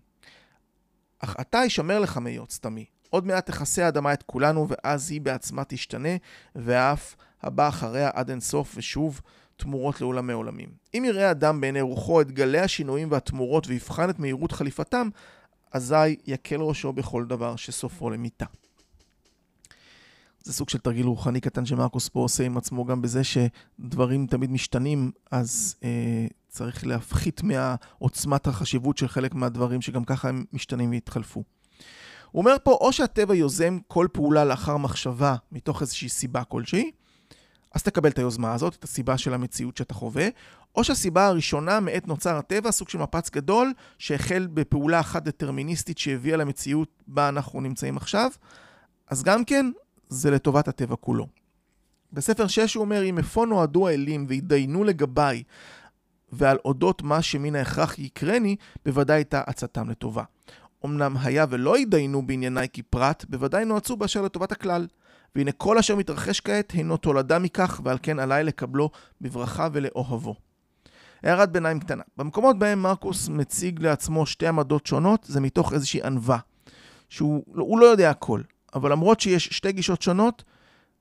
אך 1.19 1.37
אתה 1.41 1.59
יישמר 1.59 1.99
לך 1.99 2.17
מהיות 2.17 2.51
סתמי. 2.51 2.85
עוד 3.13 3.27
מעט 3.27 3.47
תכסה 3.47 3.85
האדמה 3.85 4.13
את 4.13 4.23
כולנו, 4.23 4.67
ואז 4.69 5.11
היא 5.11 5.21
בעצמה 5.21 5.65
תשתנה, 5.65 6.09
ואף 6.57 7.17
הבא 7.43 7.69
אחריה 7.69 8.11
עד 8.15 8.31
אין 8.31 8.41
סוף, 8.41 8.75
ושוב 8.77 9.21
תמורות 9.57 10.01
לעולמי 10.01 10.33
עולמים. 10.33 10.69
אם 10.95 11.05
יראה 11.07 11.31
אדם 11.31 11.61
בעיני 11.61 11.81
רוחו 11.81 12.21
את 12.21 12.31
גלי 12.31 12.61
השינויים 12.61 13.11
והתמורות 13.11 13.67
ויבחן 13.67 14.11
את 14.11 14.19
מהירות 14.19 14.53
חליפתם, 14.53 15.09
אזי 15.73 16.17
יקל 16.27 16.61
ראשו 16.61 16.93
בכל 16.93 17.25
דבר 17.25 17.57
שסופו 17.57 18.11
למיתה. 18.11 18.45
זה 20.43 20.53
סוג 20.53 20.69
של 20.69 20.79
תרגיל 20.79 21.07
רוחני 21.07 21.41
קטן 21.41 21.67
שמרקוס 21.67 22.09
פה 22.09 22.21
עושה 22.21 22.45
עם 22.45 22.57
עצמו 22.57 22.85
גם 22.85 23.03
בזה 23.03 23.23
שדברים 23.25 24.27
תמיד 24.27 24.51
משתנים, 24.51 25.11
אז 25.31 25.77
אה, 25.85 26.27
צריך 26.49 26.87
להפחית 26.87 27.41
מעוצמת 27.43 28.47
החשיבות 28.47 28.99
של 28.99 29.09
חלק 29.09 29.35
מהדברים 29.35 29.81
שגם 29.81 30.05
ככה 30.05 30.29
הם 30.29 30.45
משתנים 30.53 30.91
והתחלפו. 30.91 31.43
הוא 32.33 32.41
אומר 32.41 32.57
פה, 32.63 32.71
או 32.71 32.93
שהטבע 32.93 33.35
יוזם 33.35 33.79
כל 33.89 34.07
פעולה 34.13 34.45
לאחר 34.45 34.77
מחשבה 34.77 35.37
מתוך 35.53 35.81
איזושהי 35.81 36.09
סיבה 36.09 36.45
כלשהי, 36.45 36.91
אז 37.75 37.83
תקבל 37.83 38.11
את 38.11 38.19
היוזמה 38.19 38.55
הזאת, 38.55 38.75
את 38.75 38.85
הסיבה 38.85 39.19
של 39.19 39.35
המציאות 39.35 39.77
שאתה 39.77 39.95
חווה, 39.95 40.29
או 40.75 40.85
שהסיבה 40.85 41.27
הראשונה 41.27 41.81
מעת 41.81 42.09
נוצר 42.09 42.37
הטבע, 42.37 42.71
סוג 42.71 42.89
של 42.89 42.99
מפץ 42.99 43.31
גדול, 43.31 43.73
שהחל 43.99 44.49
בפעולה 44.55 45.01
אחת 45.01 45.23
דטרמיניסטית 45.23 45.99
שהביאה 45.99 46.37
למציאות 46.37 46.89
בה 47.07 47.29
אנחנו 47.29 47.61
נמצאים 47.61 47.97
עכשיו, 47.97 48.31
אז 49.11 49.23
גם 49.23 49.45
כן, 49.45 49.71
זה 50.09 50.31
לטובת 50.31 50.69
הטבע 50.69 50.97
כולו. 50.97 51.27
בספר 52.13 52.47
6 52.47 52.75
הוא 52.75 52.85
אומר, 52.85 53.05
אם 53.05 53.19
אפוא 53.19 53.47
נועדו 53.47 53.89
האלים 53.89 54.27
והתדיינו 54.29 54.85
לגביי 54.85 55.43
ועל 56.33 56.59
אודות 56.65 57.03
מה 57.03 57.23
שמן 57.23 57.57
ההכרח 57.57 57.99
יקרני, 57.99 58.57
בוודאי 58.85 59.17
הייתה 59.17 59.43
עצתם 59.47 59.91
לטובה. 59.91 60.25
אמנם 60.85 61.17
היה 61.23 61.47
ולא 61.51 61.77
התדיינו 61.77 62.27
בענייניי 62.27 62.69
כפרט, 62.73 63.25
בוודאי 63.29 63.65
נועצו 63.65 63.97
באשר 63.97 64.23
לטובת 64.23 64.53
הכלל. 64.53 64.87
והנה 65.37 65.53
כל 65.53 65.79
אשר 65.79 65.97
מתרחש 65.97 66.41
כעת 66.41 66.71
הינו 66.71 66.97
תולדה 66.97 67.39
מכך, 67.39 67.81
ועל 67.85 67.99
כן 68.03 68.19
עליי 68.19 68.45
לקבלו 68.45 68.91
בברכה 69.21 69.69
ולאוהבו. 69.73 70.35
הערת 71.23 71.53
ביניים 71.53 71.81
קטנה. 71.81 72.03
במקומות 72.17 72.59
בהם 72.59 72.83
מרקוס 72.83 73.29
מציג 73.29 73.83
לעצמו 73.83 74.27
שתי 74.27 74.47
עמדות 74.47 74.87
שונות, 74.87 75.25
זה 75.29 75.41
מתוך 75.41 75.73
איזושהי 75.73 76.03
ענווה. 76.03 76.39
שהוא 77.09 77.79
לא 77.79 77.87
יודע 77.87 78.11
הכל, 78.11 78.41
אבל 78.75 78.93
למרות 78.93 79.21
שיש 79.21 79.49
שתי 79.49 79.73
גישות 79.73 80.03
שונות, 80.03 80.45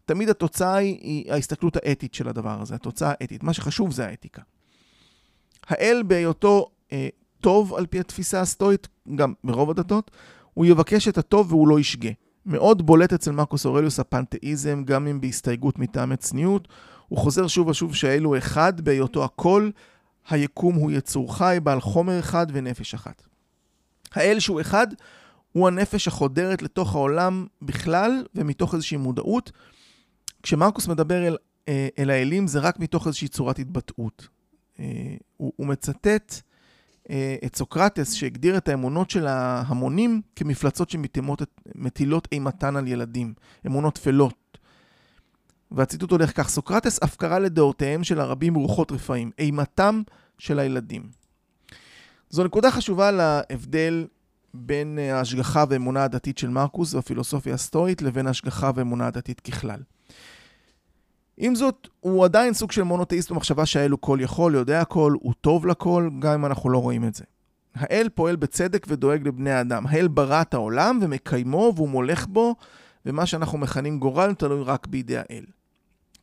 תמיד 0.05 0.29
התוצאה 0.29 0.75
היא 0.75 1.31
ההסתכלות 1.33 1.75
האתית 1.75 2.13
של 2.13 2.27
הדבר 2.27 2.61
הזה, 2.61 2.75
התוצאה 2.75 3.09
האתית. 3.09 3.43
מה 3.43 3.53
שחשוב 3.53 3.91
זה 3.91 4.07
האתיקה. 4.07 4.41
האל 5.67 6.03
בהיותו 6.07 6.71
אה, 6.91 7.09
טוב 7.41 7.73
על 7.73 7.85
פי 7.85 7.99
התפיסה 7.99 8.41
הסטואית, 8.41 8.87
גם 9.15 9.33
ברוב 9.43 9.69
הדתות, 9.69 10.11
הוא 10.53 10.65
יבקש 10.65 11.07
את 11.07 11.17
הטוב 11.17 11.53
והוא 11.53 11.67
לא 11.67 11.79
ישגה. 11.79 12.09
מאוד 12.45 12.85
בולט 12.85 13.13
אצל 13.13 13.31
מרקוס 13.31 13.65
אורליוס 13.65 13.99
הפנתאיזם, 13.99 14.83
גם 14.85 15.07
אם 15.07 15.21
בהסתייגות 15.21 15.79
מטעמי 15.79 16.17
צניעות. 16.17 16.67
הוא 17.07 17.19
חוזר 17.19 17.47
שוב 17.47 17.67
ושוב 17.67 17.95
שהאל 17.95 18.23
הוא 18.23 18.37
אחד 18.37 18.81
בהיותו 18.81 19.23
הכל, 19.23 19.69
היקום 20.29 20.75
הוא 20.75 20.91
יצור 20.91 21.37
חי, 21.37 21.57
בעל 21.63 21.81
חומר 21.81 22.19
אחד 22.19 22.47
ונפש 22.53 22.93
אחת. 22.93 23.23
האל 24.11 24.39
שהוא 24.39 24.61
אחד, 24.61 24.87
הוא 25.51 25.67
הנפש 25.67 26.07
החודרת 26.07 26.61
לתוך 26.61 26.95
העולם 26.95 27.47
בכלל 27.61 28.25
ומתוך 28.35 28.73
איזושהי 28.73 28.97
מודעות. 28.97 29.51
כשמרקוס 30.43 30.87
מדבר 30.87 31.27
אל, 31.27 31.37
אה, 31.67 31.87
אל 31.99 32.09
האלים 32.09 32.47
זה 32.47 32.59
רק 32.59 32.79
מתוך 32.79 33.07
איזושהי 33.07 33.27
צורת 33.27 33.59
התבטאות. 33.59 34.27
אה, 34.79 34.85
הוא, 35.37 35.53
הוא 35.55 35.67
מצטט 35.67 36.41
את 37.45 37.55
סוקרטס 37.55 38.13
שהגדיר 38.13 38.57
את 38.57 38.69
האמונות 38.69 39.09
של 39.09 39.27
ההמונים 39.27 40.21
כמפלצות 40.35 40.89
שמטילות 40.89 42.27
אימתן 42.31 42.75
על 42.75 42.87
ילדים, 42.87 43.33
אמונות 43.67 43.95
טפלות. 43.95 44.57
והציטוט 45.71 46.11
הולך 46.11 46.37
כך, 46.37 46.49
סוקרטס 46.49 46.99
אף 47.03 47.15
קרא 47.15 47.39
לדעותיהם 47.39 48.03
של 48.03 48.19
הרבים 48.19 48.55
רוחות 48.55 48.91
רפאים, 48.91 49.31
אימתם 49.39 50.01
של 50.37 50.59
הילדים. 50.59 51.09
זו 52.29 52.43
נקודה 52.43 52.71
חשובה 52.71 53.11
להבדל 53.11 54.07
בין 54.53 54.99
ההשגחה 54.99 55.63
ואמונה 55.69 56.03
הדתית 56.03 56.37
של 56.37 56.49
מרקוס 56.49 56.93
והפילוסופיה 56.93 57.53
הסטואית 57.53 58.01
לבין 58.01 58.27
ההשגחה 58.27 58.71
ואמונה 58.75 59.07
הדתית 59.07 59.39
ככלל. 59.39 59.79
עם 61.43 61.55
זאת, 61.55 61.87
הוא 61.99 62.25
עדיין 62.25 62.53
סוג 62.53 62.71
של 62.71 62.83
מונותאיסט 62.83 63.31
במחשבה 63.31 63.65
שהאל 63.65 63.91
הוא 63.91 63.99
כל 64.01 64.17
יכול, 64.21 64.55
יודע 64.55 64.81
הכל, 64.81 65.15
הוא 65.21 65.33
טוב 65.41 65.67
לכל, 65.67 66.09
גם 66.19 66.33
אם 66.33 66.45
אנחנו 66.45 66.69
לא 66.69 66.77
רואים 66.77 67.05
את 67.05 67.15
זה. 67.15 67.23
האל 67.75 68.09
פועל 68.15 68.35
בצדק 68.35 68.85
ודואג 68.89 69.27
לבני 69.27 69.51
האדם. 69.51 69.87
האל 69.87 70.07
ברא 70.07 70.41
את 70.41 70.53
העולם 70.53 70.99
ומקיימו 71.01 71.73
והוא 71.75 71.89
מולך 71.89 72.27
בו, 72.27 72.55
ומה 73.05 73.25
שאנחנו 73.25 73.57
מכנים 73.57 73.99
גורל 73.99 74.33
תלוי 74.33 74.63
רק 74.63 74.87
בידי 74.87 75.17
האל. 75.17 75.45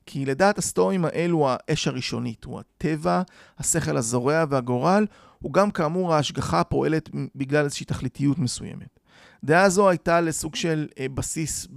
כי 0.07 0.27
לדעת 0.27 0.59
הסטואים 0.59 1.05
האל 1.05 1.31
הוא 1.31 1.49
האש 1.51 1.89
הראשונית, 1.89 2.45
הוא 2.45 2.61
הטבע, 2.61 3.23
השכל 3.59 3.97
הזורע 3.97 4.45
והגורל, 4.49 5.07
הוא 5.39 5.53
גם 5.53 5.71
כאמור 5.71 6.15
ההשגחה 6.15 6.61
הפועלת 6.61 7.11
בגלל 7.35 7.65
איזושהי 7.65 7.87
תכליתיות 7.87 8.39
מסוימת. 8.39 9.01
דעה 9.45 9.69
זו 9.69 9.89
הייתה 9.89 10.21
לסוג 10.21 10.55
של 10.55 10.89
אה, 10.99 11.07
בסיס. 11.15 11.69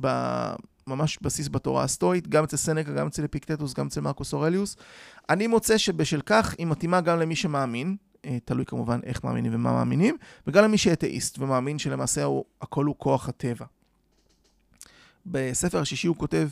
ממש 0.96 1.18
בסיס 1.22 1.48
בתורה 1.48 1.84
הסטואית, 1.84 2.28
גם 2.28 2.44
אצל 2.44 2.58
סנקה, 2.58 2.92
גם 2.92 3.08
אצל 3.08 3.26
אפיקטטוס, 3.26 3.74
גם 3.74 3.88
אצל 3.88 4.02
מרקוס 4.02 4.34
אורליוס. 4.34 4.76
אני 5.30 5.48
מוצא 5.48 5.78
שבשל 5.78 6.22
כך 6.26 6.56
היא 6.58 6.68
מתאימה 6.68 7.02
גם 7.02 7.20
למי 7.20 7.36
שמאמין, 7.36 7.96
אה, 8.26 8.38
תלוי 8.46 8.66
כמובן 8.66 9.00
איך 9.04 9.24
מאמינים 9.24 9.56
ומה 9.56 9.72
מאמינים, 9.72 10.18
וגם 10.48 10.64
למי 10.64 10.78
שאתאיסט 10.78 11.40
ומאמין 11.40 11.80
שלמעשה 11.80 12.24
הוא, 12.24 12.46
הכל 12.62 12.86
הוא 12.86 12.96
כוח 12.98 13.30
הטבע. 13.30 13.66
בספר 15.26 15.80
השישי 15.80 16.08
הוא 16.08 16.16
כותב, 16.16 16.48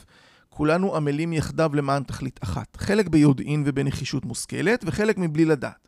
כולנו 0.50 0.96
עמלים 0.96 1.34
יחדיו 1.34 1.72
למען 1.74 2.04
תכלית 2.04 2.40
אחת, 2.44 2.78
חלק 2.78 3.08
ביודעין 3.08 3.64
ובנחישות 3.66 4.26
מושכלת, 4.26 4.84
וחלק 4.88 5.18
מבלי 5.18 5.46
לדעת. 5.46 5.88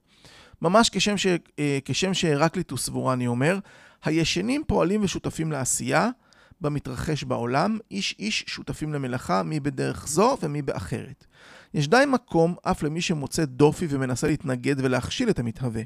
ממש 0.61 0.89
כשם, 0.89 1.17
ש, 1.17 1.27
אה, 1.59 1.79
כשם 1.85 2.13
שהרקליטוס 2.13 2.85
סבורני 2.85 3.27
אומר, 3.27 3.59
הישנים 4.03 4.63
פועלים 4.67 5.03
ושותפים 5.03 5.51
לעשייה, 5.51 6.09
במתרחש 6.61 7.23
בעולם, 7.23 7.77
איש 7.91 8.15
איש 8.19 8.43
שותפים 8.47 8.93
למלאכה, 8.93 9.43
מי 9.43 9.59
בדרך 9.59 10.07
זו 10.07 10.37
ומי 10.41 10.61
באחרת. 10.61 11.25
יש 11.73 11.87
די 11.87 12.03
מקום 12.07 12.55
אף 12.63 12.83
למי 12.83 13.01
שמוצא 13.01 13.45
דופי 13.45 13.87
ומנסה 13.89 14.27
להתנגד 14.27 14.75
ולהכשיל 14.77 15.29
את 15.29 15.39
המתהווה. 15.39 15.81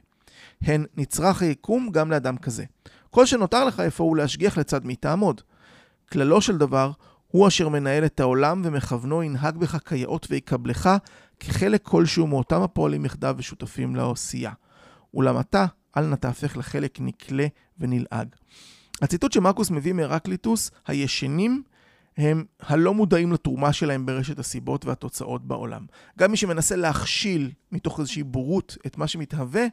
הן 0.62 0.86
נצרך 0.98 1.42
היקום 1.42 1.90
גם 1.92 2.12
לאדם 2.12 2.38
כזה. 2.38 2.64
כל 3.10 3.26
שנותר 3.26 3.66
לך 3.66 3.80
איפה 3.80 4.04
הוא 4.04 4.18
להשגיח 4.18 4.58
לצד 4.58 4.86
מי 4.86 4.96
תעמוד. 4.96 5.42
כללו 6.12 6.42
של 6.42 6.58
דבר, 6.58 6.92
הוא 7.28 7.48
אשר 7.48 7.70
מנהל 7.70 8.06
את 8.06 8.20
העולם 8.20 8.62
ומכוונו 8.66 9.24
ינהג 9.24 9.58
בך 9.58 9.78
כיאות 9.86 10.28
ויקבלך 10.30 10.90
כחלק 11.40 11.82
כלשהו 11.84 12.28
מאותם 12.28 12.62
הפועלים 12.62 13.06
יחדיו 13.06 13.36
ושותפים 13.38 13.96
לעשייה. 13.96 14.52
אולם 15.14 15.40
אתה, 15.40 15.66
אל 15.98 16.06
נא 16.06 16.16
תהפך 16.16 16.58
לחלק 16.58 16.98
נקלה 17.02 17.48
ונלעג. 17.80 18.36
הציטוט 19.02 19.32
שמרקוס 19.32 19.72
מביא 19.72 19.94
מהרקליטוס, 19.94 20.72
הישנים 20.88 21.64
הם 22.18 22.46
הלא 22.60 22.94
מודעים 22.94 23.32
לתרומה 23.32 23.74
שלהם 23.74 24.06
ברשת 24.06 24.40
הסיבות 24.40 24.86
והתוצאות 24.86 25.48
בעולם. 25.48 25.86
גם 26.20 26.32
מי 26.32 26.38
שמנסה 26.38 26.76
להכשיל 26.76 27.52
מתוך 27.72 28.00
איזושהי 28.00 28.24
בורות 28.24 28.78
את 28.86 28.98
מה 28.98 29.08
שמתהווה, 29.08 29.66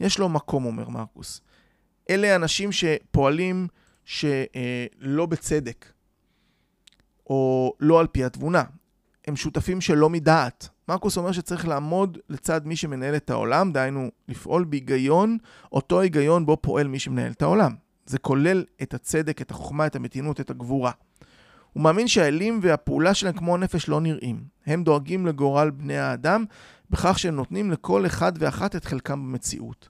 יש 0.00 0.18
לו 0.18 0.28
מקום, 0.28 0.64
אומר 0.64 0.88
מרקוס. 0.88 1.40
אלה 2.10 2.36
אנשים 2.36 2.72
שפועלים 2.72 3.66
שלא 4.04 5.26
בצדק, 5.28 5.86
או 7.26 7.72
לא 7.80 8.00
על 8.00 8.06
פי 8.06 8.24
התבונה. 8.24 8.64
הם 9.26 9.36
שותפים 9.36 9.80
שלא 9.80 10.10
מדעת. 10.10 10.68
מרקוס 10.88 11.16
אומר 11.16 11.32
שצריך 11.32 11.68
לעמוד 11.68 12.18
לצד 12.28 12.66
מי 12.66 12.76
שמנהל 12.76 13.16
את 13.16 13.30
העולם, 13.30 13.72
דהיינו 13.72 14.10
לפעול 14.28 14.64
בהיגיון, 14.64 15.38
אותו 15.72 16.00
היגיון 16.00 16.46
בו 16.46 16.56
פועל 16.60 16.88
מי 16.88 16.98
שמנהל 16.98 17.32
את 17.32 17.42
העולם. 17.42 17.74
זה 18.08 18.18
כולל 18.18 18.64
את 18.82 18.94
הצדק, 18.94 19.42
את 19.42 19.50
החוכמה, 19.50 19.86
את 19.86 19.96
המתינות, 19.96 20.40
את 20.40 20.50
הגבורה. 20.50 20.92
הוא 21.72 21.82
מאמין 21.82 22.08
שהאלים 22.08 22.60
והפעולה 22.62 23.14
שלהם 23.14 23.34
כמו 23.34 23.54
הנפש 23.54 23.88
לא 23.88 24.00
נראים. 24.00 24.44
הם 24.66 24.84
דואגים 24.84 25.26
לגורל 25.26 25.70
בני 25.70 25.98
האדם 25.98 26.44
בכך 26.90 27.18
שהם 27.18 27.34
נותנים 27.34 27.70
לכל 27.70 28.06
אחד 28.06 28.32
ואחת 28.38 28.76
את 28.76 28.84
חלקם 28.84 29.22
במציאות. 29.22 29.88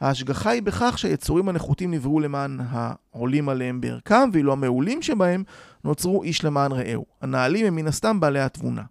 ההשגחה 0.00 0.50
היא 0.50 0.62
בכך 0.62 0.98
שהיצורים 0.98 1.48
הנחותים 1.48 1.90
נבראו 1.90 2.20
למען 2.20 2.60
העולים 2.70 3.48
עליהם 3.48 3.80
בערכם, 3.80 4.30
ואילו 4.32 4.52
המעולים 4.52 5.02
שבהם 5.02 5.44
נוצרו 5.84 6.22
איש 6.22 6.44
למען 6.44 6.72
רעהו. 6.72 7.06
הנעלים 7.20 7.66
הם 7.66 7.76
מן 7.76 7.86
הסתם 7.86 8.20
בעלי 8.20 8.40
התבונה. 8.40 8.82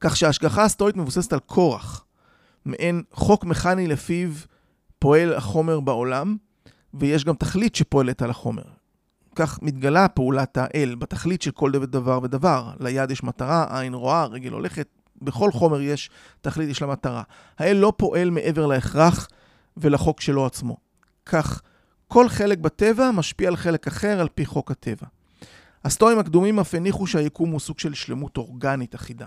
כך 0.00 0.16
שההשגחה 0.16 0.64
הסטואית 0.64 0.96
מבוססת 0.96 1.32
על 1.32 1.40
כורח, 1.46 2.04
מעין 2.64 3.02
חוק 3.12 3.44
מכני 3.44 3.86
לפיו 3.86 4.30
פועל 4.98 5.34
החומר 5.34 5.80
בעולם, 5.80 6.36
ויש 7.00 7.24
גם 7.24 7.34
תכלית 7.34 7.74
שפועלת 7.74 8.22
על 8.22 8.30
החומר. 8.30 8.62
כך 9.34 9.62
מתגלה 9.62 10.08
פעולת 10.08 10.56
האל 10.56 10.94
בתכלית 10.98 11.42
של 11.42 11.50
כל 11.50 11.72
דבר 11.72 12.20
ודבר. 12.22 12.70
ליד 12.80 13.10
יש 13.10 13.22
מטרה, 13.22 13.80
עין 13.80 13.94
רואה, 13.94 14.24
רגל 14.24 14.52
הולכת, 14.52 14.88
בכל 15.22 15.52
חומר 15.52 15.80
יש 15.80 16.10
תכלית, 16.40 16.68
יש 16.68 16.82
לה 16.82 16.88
מטרה. 16.88 17.22
האל 17.58 17.76
לא 17.76 17.92
פועל 17.96 18.30
מעבר 18.30 18.66
להכרח 18.66 19.28
ולחוק 19.76 20.20
שלו 20.20 20.46
עצמו. 20.46 20.76
כך, 21.26 21.62
כל 22.08 22.28
חלק 22.28 22.58
בטבע 22.58 23.10
משפיע 23.10 23.48
על 23.48 23.56
חלק 23.56 23.86
אחר 23.86 24.20
על 24.20 24.28
פי 24.34 24.46
חוק 24.46 24.70
הטבע. 24.70 25.06
הסטואים 25.84 26.18
הקדומים 26.18 26.60
אף 26.60 26.74
הניחו 26.74 27.06
שהיקום 27.06 27.50
הוא 27.50 27.60
סוג 27.60 27.78
של 27.78 27.94
שלמות 27.94 28.36
אורגנית 28.36 28.94
אחידה. 28.94 29.26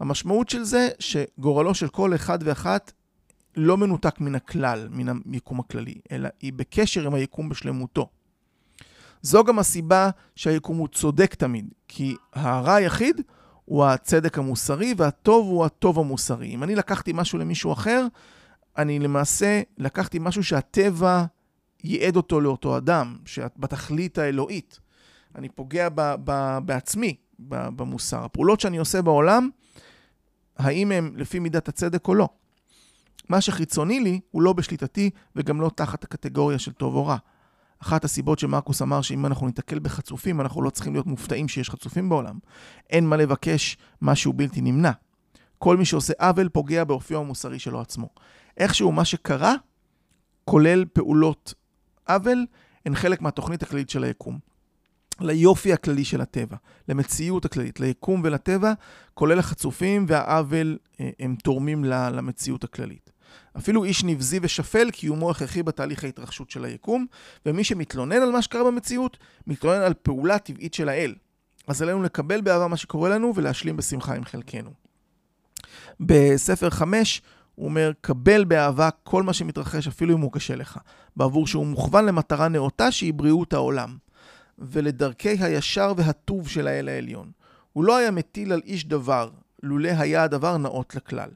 המשמעות 0.00 0.48
של 0.48 0.62
זה 0.62 0.88
שגורלו 0.98 1.74
של 1.74 1.88
כל 1.88 2.14
אחד 2.14 2.38
ואחת 2.42 2.92
לא 3.56 3.76
מנותק 3.76 4.20
מן 4.20 4.34
הכלל, 4.34 4.88
מן 4.90 5.18
היקום 5.32 5.60
הכללי, 5.60 5.94
אלא 6.12 6.28
היא 6.40 6.52
בקשר 6.52 7.06
עם 7.06 7.14
היקום 7.14 7.48
בשלמותו. 7.48 8.08
זו 9.22 9.44
גם 9.44 9.58
הסיבה 9.58 10.10
שהיקום 10.36 10.76
הוא 10.76 10.88
צודק 10.88 11.34
תמיד, 11.34 11.72
כי 11.88 12.16
הרע 12.32 12.74
היחיד 12.74 13.20
הוא 13.64 13.84
הצדק 13.84 14.38
המוסרי 14.38 14.94
והטוב 14.96 15.46
הוא 15.46 15.64
הטוב 15.64 15.98
המוסרי. 15.98 16.54
אם 16.54 16.62
אני 16.62 16.74
לקחתי 16.74 17.12
משהו 17.14 17.38
למישהו 17.38 17.72
אחר, 17.72 18.06
אני 18.78 18.98
למעשה 18.98 19.62
לקחתי 19.78 20.18
משהו 20.20 20.44
שהטבע 20.44 21.24
ייעד 21.84 22.16
אותו 22.16 22.40
לאותו 22.40 22.76
אדם, 22.76 23.16
בתכלית 23.56 24.18
האלוהית. 24.18 24.80
אני 25.34 25.48
פוגע 25.48 25.88
ב, 25.94 26.14
ב, 26.24 26.58
בעצמי, 26.64 27.16
ב, 27.38 27.68
במוסר. 27.68 28.24
הפעולות 28.24 28.60
שאני 28.60 28.78
עושה 28.78 29.02
בעולם, 29.02 29.50
האם 30.56 30.92
הן 30.92 31.12
לפי 31.16 31.38
מידת 31.38 31.68
הצדק 31.68 32.08
או 32.08 32.14
לא. 32.14 32.28
מה 33.28 33.40
שחיצוני 33.40 34.00
לי 34.00 34.20
הוא 34.30 34.42
לא 34.42 34.52
בשליטתי 34.52 35.10
וגם 35.36 35.60
לא 35.60 35.70
תחת 35.74 36.04
הקטגוריה 36.04 36.58
של 36.58 36.72
טוב 36.72 36.94
או 36.94 37.06
רע. 37.06 37.16
אחת 37.78 38.04
הסיבות 38.04 38.38
שמרקוס 38.38 38.82
אמר 38.82 39.02
שאם 39.02 39.26
אנחנו 39.26 39.46
ניתקל 39.46 39.78
בחצופים, 39.78 40.40
אנחנו 40.40 40.62
לא 40.62 40.70
צריכים 40.70 40.92
להיות 40.92 41.06
מופתעים 41.06 41.48
שיש 41.48 41.70
חצופים 41.70 42.08
בעולם. 42.08 42.38
אין 42.90 43.06
מה 43.06 43.16
לבקש 43.16 43.76
משהו 44.02 44.32
בלתי 44.32 44.60
נמנע. 44.60 44.90
כל 45.58 45.76
מי 45.76 45.84
שעושה 45.84 46.12
עוול 46.18 46.48
פוגע 46.48 46.84
באופיו 46.84 47.18
המוסרי 47.18 47.58
שלו 47.58 47.80
עצמו. 47.80 48.08
איכשהו 48.56 48.92
מה 48.92 49.04
שקרה, 49.04 49.54
כולל 50.44 50.84
פעולות 50.92 51.54
עוול, 52.08 52.46
הן 52.86 52.94
חלק 52.94 53.20
מהתוכנית 53.22 53.62
הכללית 53.62 53.90
של 53.90 54.04
היקום. 54.04 54.38
ליופי 55.20 55.72
הכללי 55.72 56.04
של 56.04 56.20
הטבע, 56.20 56.56
למציאות 56.88 57.44
הכללית, 57.44 57.80
ליקום 57.80 58.20
ולטבע, 58.24 58.72
כולל 59.14 59.38
החצופים 59.38 60.04
והעוול, 60.08 60.78
אה, 61.00 61.10
הם 61.18 61.36
תורמים 61.42 61.84
למציאות 61.84 62.64
הכללית. 62.64 63.10
אפילו 63.56 63.84
איש 63.84 64.04
נבזי 64.04 64.38
ושפל, 64.42 64.90
קיומו 64.90 65.30
הכרחי 65.30 65.62
בתהליך 65.62 66.04
ההתרחשות 66.04 66.50
של 66.50 66.64
היקום, 66.64 67.06
ומי 67.46 67.64
שמתלונן 67.64 68.22
על 68.22 68.30
מה 68.30 68.42
שקרה 68.42 68.64
במציאות, 68.64 69.16
מתלונן 69.46 69.80
על 69.80 69.94
פעולה 70.02 70.38
טבעית 70.38 70.74
של 70.74 70.88
האל. 70.88 71.14
אז 71.66 71.82
עלינו 71.82 72.02
לקבל 72.02 72.40
באהבה 72.40 72.68
מה 72.68 72.76
שקורה 72.76 73.08
לנו 73.08 73.32
ולהשלים 73.34 73.76
בשמחה 73.76 74.14
עם 74.14 74.24
חלקנו. 74.24 74.70
בספר 76.00 76.70
5 76.70 77.22
הוא 77.54 77.64
אומר, 77.64 77.92
קבל 78.00 78.44
באהבה 78.44 78.88
כל 79.02 79.22
מה 79.22 79.32
שמתרחש, 79.32 79.88
אפילו 79.88 80.14
אם 80.16 80.20
הוא 80.20 80.32
קשה 80.32 80.56
לך, 80.56 80.78
בעבור 81.16 81.46
שהוא 81.46 81.66
מוכוון 81.66 82.04
למטרה 82.06 82.48
נאותה 82.48 82.90
שהיא 82.90 83.14
בריאות 83.14 83.52
העולם, 83.52 83.96
ולדרכי 84.58 85.36
הישר 85.40 85.92
והטוב 85.96 86.48
של 86.48 86.66
האל 86.66 86.88
העליון. 86.88 87.30
הוא 87.72 87.84
לא 87.84 87.96
היה 87.96 88.10
מטיל 88.10 88.52
על 88.52 88.60
איש 88.64 88.84
דבר, 88.84 89.30
לולא 89.62 89.88
היה 89.98 90.22
הדבר 90.22 90.56
נאות 90.56 90.94
לכלל. 90.94 91.30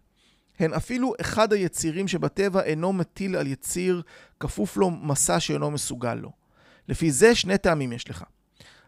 הן 0.58 0.72
אפילו 0.72 1.12
אחד 1.20 1.52
היצירים 1.52 2.08
שבטבע 2.08 2.62
אינו 2.62 2.92
מטיל 2.92 3.36
על 3.36 3.46
יציר, 3.46 4.02
כפוף 4.40 4.76
לו 4.76 4.90
מסע 4.90 5.40
שאינו 5.40 5.70
מסוגל 5.70 6.14
לו. 6.14 6.30
לפי 6.88 7.10
זה 7.10 7.34
שני 7.34 7.58
טעמים 7.58 7.92
יש 7.92 8.10
לך. 8.10 8.24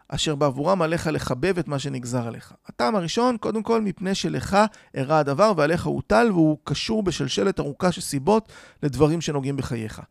אשר 0.07 0.35
בעבורם 0.35 0.81
עליך 0.81 1.09
לחבב 1.11 1.57
את 1.59 1.67
מה 1.67 1.79
שנגזר 1.79 2.27
עליך. 2.27 2.53
הטעם 2.67 2.95
הראשון, 2.95 3.37
קודם 3.37 3.63
כל, 3.63 3.81
מפני 3.81 4.15
שלך 4.15 4.57
אירע 4.95 5.17
הדבר 5.17 5.53
ועליך 5.57 5.85
הוטל, 5.85 6.27
והוא 6.31 6.57
קשור 6.63 7.03
בשלשלת 7.03 7.59
ארוכה 7.59 7.91
של 7.91 8.01
סיבות 8.01 8.51
לדברים 8.83 9.21
שנוגעים 9.21 9.57
בחייך. 9.57 10.01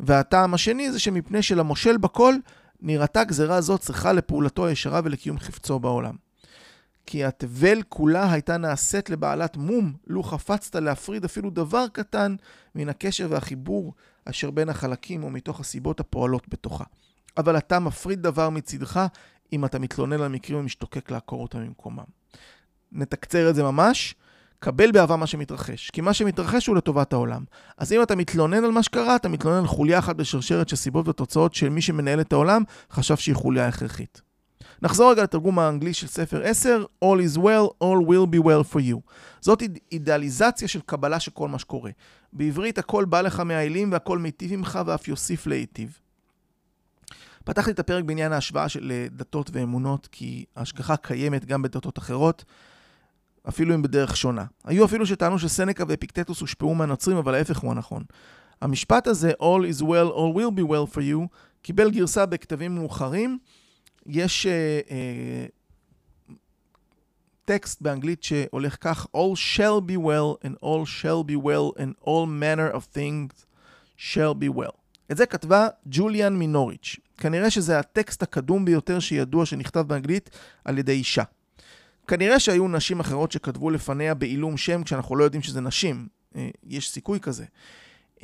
והטעם 0.00 0.54
השני 0.54 0.92
זה 0.92 0.98
שמפני 0.98 1.42
שלמושל 1.42 1.96
בכל, 1.96 2.34
נראתה 2.80 3.24
גזרה 3.24 3.60
זו 3.60 3.78
צריכה 3.78 4.12
לפעולתו 4.12 4.66
הישרה 4.66 5.00
ולקיום 5.04 5.38
חפצו 5.38 5.78
בעולם. 5.78 6.27
כי 7.10 7.24
התבל 7.24 7.82
כולה 7.88 8.32
הייתה 8.32 8.56
נעשית 8.56 9.10
לבעלת 9.10 9.56
מום, 9.56 9.92
לו 10.06 10.22
חפצת 10.22 10.74
להפריד 10.74 11.24
אפילו 11.24 11.50
דבר 11.50 11.84
קטן 11.92 12.36
מן 12.74 12.88
הקשר 12.88 13.26
והחיבור 13.30 13.94
אשר 14.24 14.50
בין 14.50 14.68
החלקים 14.68 15.22
או 15.22 15.30
מתוך 15.30 15.60
הסיבות 15.60 16.00
הפועלות 16.00 16.48
בתוכה. 16.48 16.84
אבל 17.36 17.58
אתה 17.58 17.78
מפריד 17.78 18.22
דבר 18.22 18.50
מצדך 18.50 19.06
אם 19.52 19.64
אתה 19.64 19.78
מתלונן 19.78 20.20
על 20.20 20.28
מקרים 20.28 20.58
ומשתוקק 20.58 21.10
לעקור 21.10 21.42
אותם 21.42 21.58
ממקומם. 21.58 22.04
נתקצר 22.92 23.50
את 23.50 23.54
זה 23.54 23.62
ממש, 23.62 24.14
קבל 24.58 24.92
באהבה 24.92 25.16
מה 25.16 25.26
שמתרחש, 25.26 25.90
כי 25.90 26.00
מה 26.00 26.12
שמתרחש 26.14 26.66
הוא 26.66 26.76
לטובת 26.76 27.12
העולם. 27.12 27.44
אז 27.78 27.92
אם 27.92 28.02
אתה 28.02 28.16
מתלונן 28.16 28.64
על 28.64 28.70
מה 28.70 28.82
שקרה, 28.82 29.16
אתה 29.16 29.28
מתלונן 29.28 29.58
על 29.58 29.66
חוליה 29.66 29.98
אחת 29.98 30.16
בשרשרת 30.16 30.68
של 30.68 30.76
סיבות 30.76 31.08
ותוצאות 31.08 31.54
של 31.54 31.68
מי 31.68 31.82
שמנהל 31.82 32.20
את 32.20 32.32
העולם, 32.32 32.62
חשב 32.90 33.16
שהיא 33.16 33.34
חוליה 33.34 33.68
הכרחית. 33.68 34.27
נחזור 34.82 35.10
רגע 35.10 35.22
לתרגום 35.22 35.58
האנגלי 35.58 35.94
של 35.94 36.06
ספר 36.06 36.42
10, 36.44 36.84
All 37.04 37.06
is 37.06 37.38
well, 37.38 37.68
all 37.82 38.08
will 38.08 38.34
be 38.34 38.44
well 38.44 38.74
for 38.74 38.78
you. 38.78 39.12
זאת 39.40 39.62
אידאליזציה 39.92 40.68
של 40.68 40.80
קבלה 40.80 41.20
של 41.20 41.30
כל 41.30 41.48
מה 41.48 41.58
שקורה. 41.58 41.90
בעברית 42.32 42.78
הכל 42.78 43.04
בא 43.04 43.20
לך 43.20 43.40
מהאלים 43.40 43.92
והכל 43.92 44.18
מיטיב 44.18 44.56
ממך 44.56 44.78
ואף 44.86 45.08
יוסיף 45.08 45.46
להיטיב. 45.46 45.98
פתחתי 47.44 47.70
את 47.70 47.78
הפרק 47.78 48.04
בעניין 48.04 48.32
ההשוואה 48.32 48.68
של 48.68 48.92
אה, 48.92 49.06
דתות 49.10 49.50
ואמונות, 49.52 50.08
כי 50.12 50.44
ההשגחה 50.56 50.96
קיימת 50.96 51.44
גם 51.44 51.62
בדתות 51.62 51.98
אחרות, 51.98 52.44
אפילו 53.48 53.74
אם 53.74 53.82
בדרך 53.82 54.16
שונה. 54.16 54.44
היו 54.64 54.84
אפילו 54.84 55.06
שטענו 55.06 55.38
שסנקה 55.38 55.84
ואפיקטטוס 55.88 56.40
הושפעו 56.40 56.74
מהנוצרים, 56.74 57.16
אבל 57.16 57.34
ההפך 57.34 57.58
הוא 57.58 57.70
הנכון. 57.70 58.02
המשפט 58.62 59.06
הזה, 59.06 59.32
All 59.40 59.78
is 59.78 59.82
well, 59.82 60.10
all 60.14 60.36
will 60.36 60.60
be 60.60 60.70
well 60.70 60.94
for 60.94 60.98
you, 60.98 61.36
קיבל 61.62 61.90
גרסה 61.90 62.26
בכתבים 62.26 62.74
מאוחרים. 62.74 63.38
יש 64.08 64.46
uh, 64.46 64.88
uh, 64.88 66.32
טקסט 67.44 67.82
באנגלית 67.82 68.22
שהולך 68.22 68.76
כך, 68.80 69.06
All 69.16 69.56
shall 69.56 69.90
be 69.90 69.96
well 69.96 70.46
and 70.46 70.64
all 70.64 70.84
shall 70.86 71.30
be 71.30 71.36
well 71.46 71.80
and 71.80 72.06
all 72.06 72.26
manner 72.26 72.76
of 72.76 72.96
things 72.96 73.44
shall 73.98 74.34
be 74.42 74.58
well. 74.58 74.76
את 75.12 75.16
זה 75.16 75.26
כתבה 75.26 75.68
ג'וליאן 75.86 76.38
מנוריץ'. 76.38 76.96
כנראה 77.18 77.50
שזה 77.50 77.78
הטקסט 77.78 78.22
הקדום 78.22 78.64
ביותר 78.64 79.00
שידוע 79.00 79.46
שנכתב 79.46 79.80
באנגלית 79.80 80.30
על 80.64 80.78
ידי 80.78 80.92
אישה. 80.92 81.22
כנראה 82.08 82.40
שהיו 82.40 82.68
נשים 82.68 83.00
אחרות 83.00 83.32
שכתבו 83.32 83.70
לפניה 83.70 84.14
בעילום 84.14 84.56
שם 84.56 84.82
כשאנחנו 84.82 85.16
לא 85.16 85.24
יודעים 85.24 85.42
שזה 85.42 85.60
נשים. 85.60 86.08
אה, 86.36 86.48
יש 86.64 86.90
סיכוי 86.90 87.20
כזה. 87.20 87.44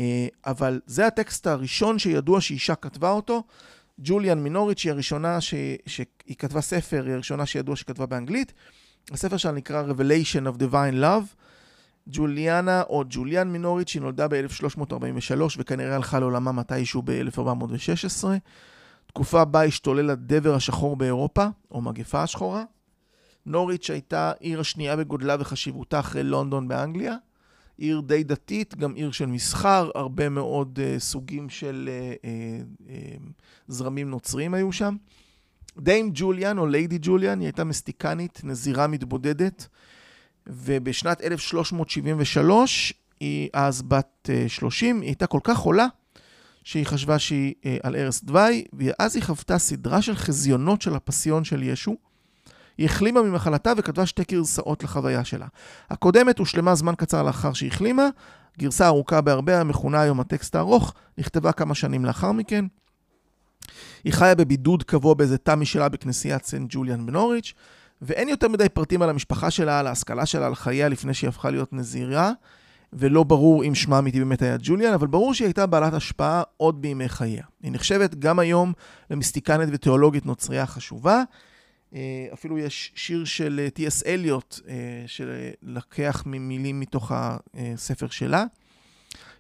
אה, 0.01 0.27
אבל 0.47 0.81
זה 0.87 1.07
הטקסט 1.07 1.47
הראשון 1.47 1.99
שידוע 1.99 2.41
שאישה 2.41 2.75
כתבה 2.75 3.11
אותו. 3.11 3.43
ג'וליאן 4.01 4.43
מינוריץ' 4.43 4.85
היא 4.85 4.93
הראשונה 4.93 5.41
ש... 5.41 5.55
שהיא 5.87 6.37
כתבה 6.39 6.61
ספר, 6.61 7.03
היא 7.07 7.15
הראשונה 7.15 7.47
שידוע 7.47 7.77
שכתבה 7.77 8.07
באנגלית. 8.07 8.53
הספר 9.11 9.37
שלה 9.37 9.53
נקרא 9.53 9.83
Revelation 9.93 10.55
of 10.55 10.61
Divine 10.61 11.03
Love. 11.03 11.35
ג'וליאנה 12.09 12.83
או 12.83 13.05
ג'וליאן 13.09 13.49
מינוריץ', 13.49 13.95
היא 13.95 14.03
נולדה 14.03 14.29
ב-1343 14.29 15.41
וכנראה 15.59 15.97
הלכה 15.97 16.19
לעולמה 16.19 16.53
מתישהו 16.53 17.03
ב-1416. 17.05 18.25
תקופה 19.07 19.45
בה 19.45 19.65
השתולל 19.65 20.11
הדבר 20.11 20.55
השחור 20.55 20.97
באירופה, 20.97 21.47
או 21.71 21.81
מגפה 21.81 22.23
השחורה. 22.23 22.65
נוריץ' 23.47 23.91
הייתה 23.91 24.33
עיר 24.41 24.61
השנייה 24.61 24.97
בגודלה 24.97 25.37
וחשיבותה 25.41 26.01
אחרי 26.01 26.23
לונדון 26.23 26.69
באנגליה. 26.69 27.17
עיר 27.79 28.01
די 28.01 28.25
דתית, 28.25 28.75
גם 28.75 28.95
עיר 28.95 29.11
של 29.11 29.27
מסחר, 29.27 29.91
הרבה 29.95 30.29
מאוד 30.29 30.79
uh, 30.79 31.01
סוגים 31.01 31.51
של 31.51 31.91
uh, 31.91 32.25
uh, 32.25 32.89
uh, 32.89 33.31
זרמים 33.69 34.11
נוצרים 34.11 34.55
היו 34.55 34.73
שם. 34.73 34.97
דיים 35.79 36.11
ג'וליאן 36.15 36.59
או 36.59 36.67
ליידי 36.67 36.99
ג'וליאן, 37.03 37.41
היא 37.41 37.47
הייתה 37.47 37.65
מסטיקנית, 37.65 38.41
נזירה 38.45 38.87
מתבודדת, 38.87 39.69
ובשנת 40.47 41.23
1373, 41.23 42.95
היא 43.21 43.49
אז 43.53 43.83
בת 43.83 44.29
uh, 44.47 44.49
30, 44.49 45.01
היא 45.01 45.09
הייתה 45.09 45.27
כל 45.27 45.41
כך 45.45 45.57
חולה, 45.57 45.87
שהיא 46.65 46.87
חשבה 46.87 47.19
שהיא 47.19 47.55
uh, 47.63 47.67
על 47.83 47.97
ערש 47.97 48.21
דווי, 48.25 48.65
ואז 48.73 49.17
היא 49.17 49.25
חוותה 49.25 49.59
סדרה 49.59 50.03
של 50.03 50.15
חזיונות 50.15 50.83
של 50.83 50.95
הפסיון 50.95 51.45
של 51.45 51.63
ישו. 51.63 51.97
היא 52.79 52.87
החלימה 52.87 53.23
ממחלתה 53.23 53.73
וכתבה 53.77 54.07
שתי 54.07 54.23
גרסאות 54.31 54.85
לחוויה 54.85 55.25
שלה. 55.25 55.47
הקודמת 55.91 56.39
הושלמה 56.39 56.75
זמן 56.75 56.95
קצר 56.95 57.23
לאחר 57.23 57.53
שהיא 57.53 57.71
החלימה, 57.71 58.09
גרסה 58.59 58.87
ארוכה 58.87 59.21
בהרבה, 59.21 59.61
המכונה 59.61 60.01
היום 60.01 60.21
הטקסט 60.21 60.55
הארוך, 60.55 60.95
נכתבה 61.19 61.53
כמה 61.53 61.75
שנים 61.75 62.05
לאחר 62.05 62.33
מכן. 62.33 62.65
היא 64.05 64.13
חיה 64.13 64.35
בבידוד 64.35 64.83
קבוע 64.83 65.15
באיזה 65.15 65.39
תא 65.39 65.55
משלה 65.55 65.89
בכנסיית 65.89 66.45
סנט 66.45 66.67
ג'וליאן 66.71 67.07
בנוריץ', 67.07 67.53
ואין 68.03 68.29
יותר 68.29 68.49
מדי 68.49 68.69
פרטים 68.69 69.03
על 69.03 69.11
המשפחה 69.11 69.51
שלה, 69.51 69.81
על 69.81 69.87
ההשכלה 69.87 70.27
שלה, 70.27 70.47
על 70.47 70.55
חייה 70.55 70.89
לפני 70.89 71.15
שהיא 71.15 71.29
הפכה 71.29 71.51
להיות 71.51 71.73
נזירה, 71.73 72.33
ולא 72.93 73.23
ברור 73.23 73.65
אם 73.65 73.75
שמה 73.75 73.99
אמיתי 73.99 74.19
באמת 74.19 74.43
היה 74.43 74.57
ג'וליאן, 74.61 74.93
אבל 74.93 75.07
ברור 75.07 75.35
שהיא 75.35 75.47
הייתה 75.47 75.67
בעלת 75.67 75.93
השפעה 75.93 76.43
עוד 76.57 76.83
בימי 76.83 77.09
חייה. 77.09 77.45
היא 77.63 77.73
נחשבת 77.73 78.15
גם 78.15 78.39
היום 78.39 78.73
למיסטיקנית 79.11 79.69
ותיאולוגית 79.73 80.27
נוצרייה 80.27 80.67
חשובה. 80.67 81.23
אה, 81.95 82.27
אפילו 82.33 82.59
יש 82.59 82.93
שיר 82.95 83.25
של 83.25 83.69
טי.אס 83.75 84.03
אה, 84.03 84.15
אליוט, 84.15 84.61
אה, 84.69 84.75
שלקח 85.07 86.23
ממילים 86.27 86.81
מתוך 86.81 87.13
הספר 87.15 88.09
שלה. 88.09 88.45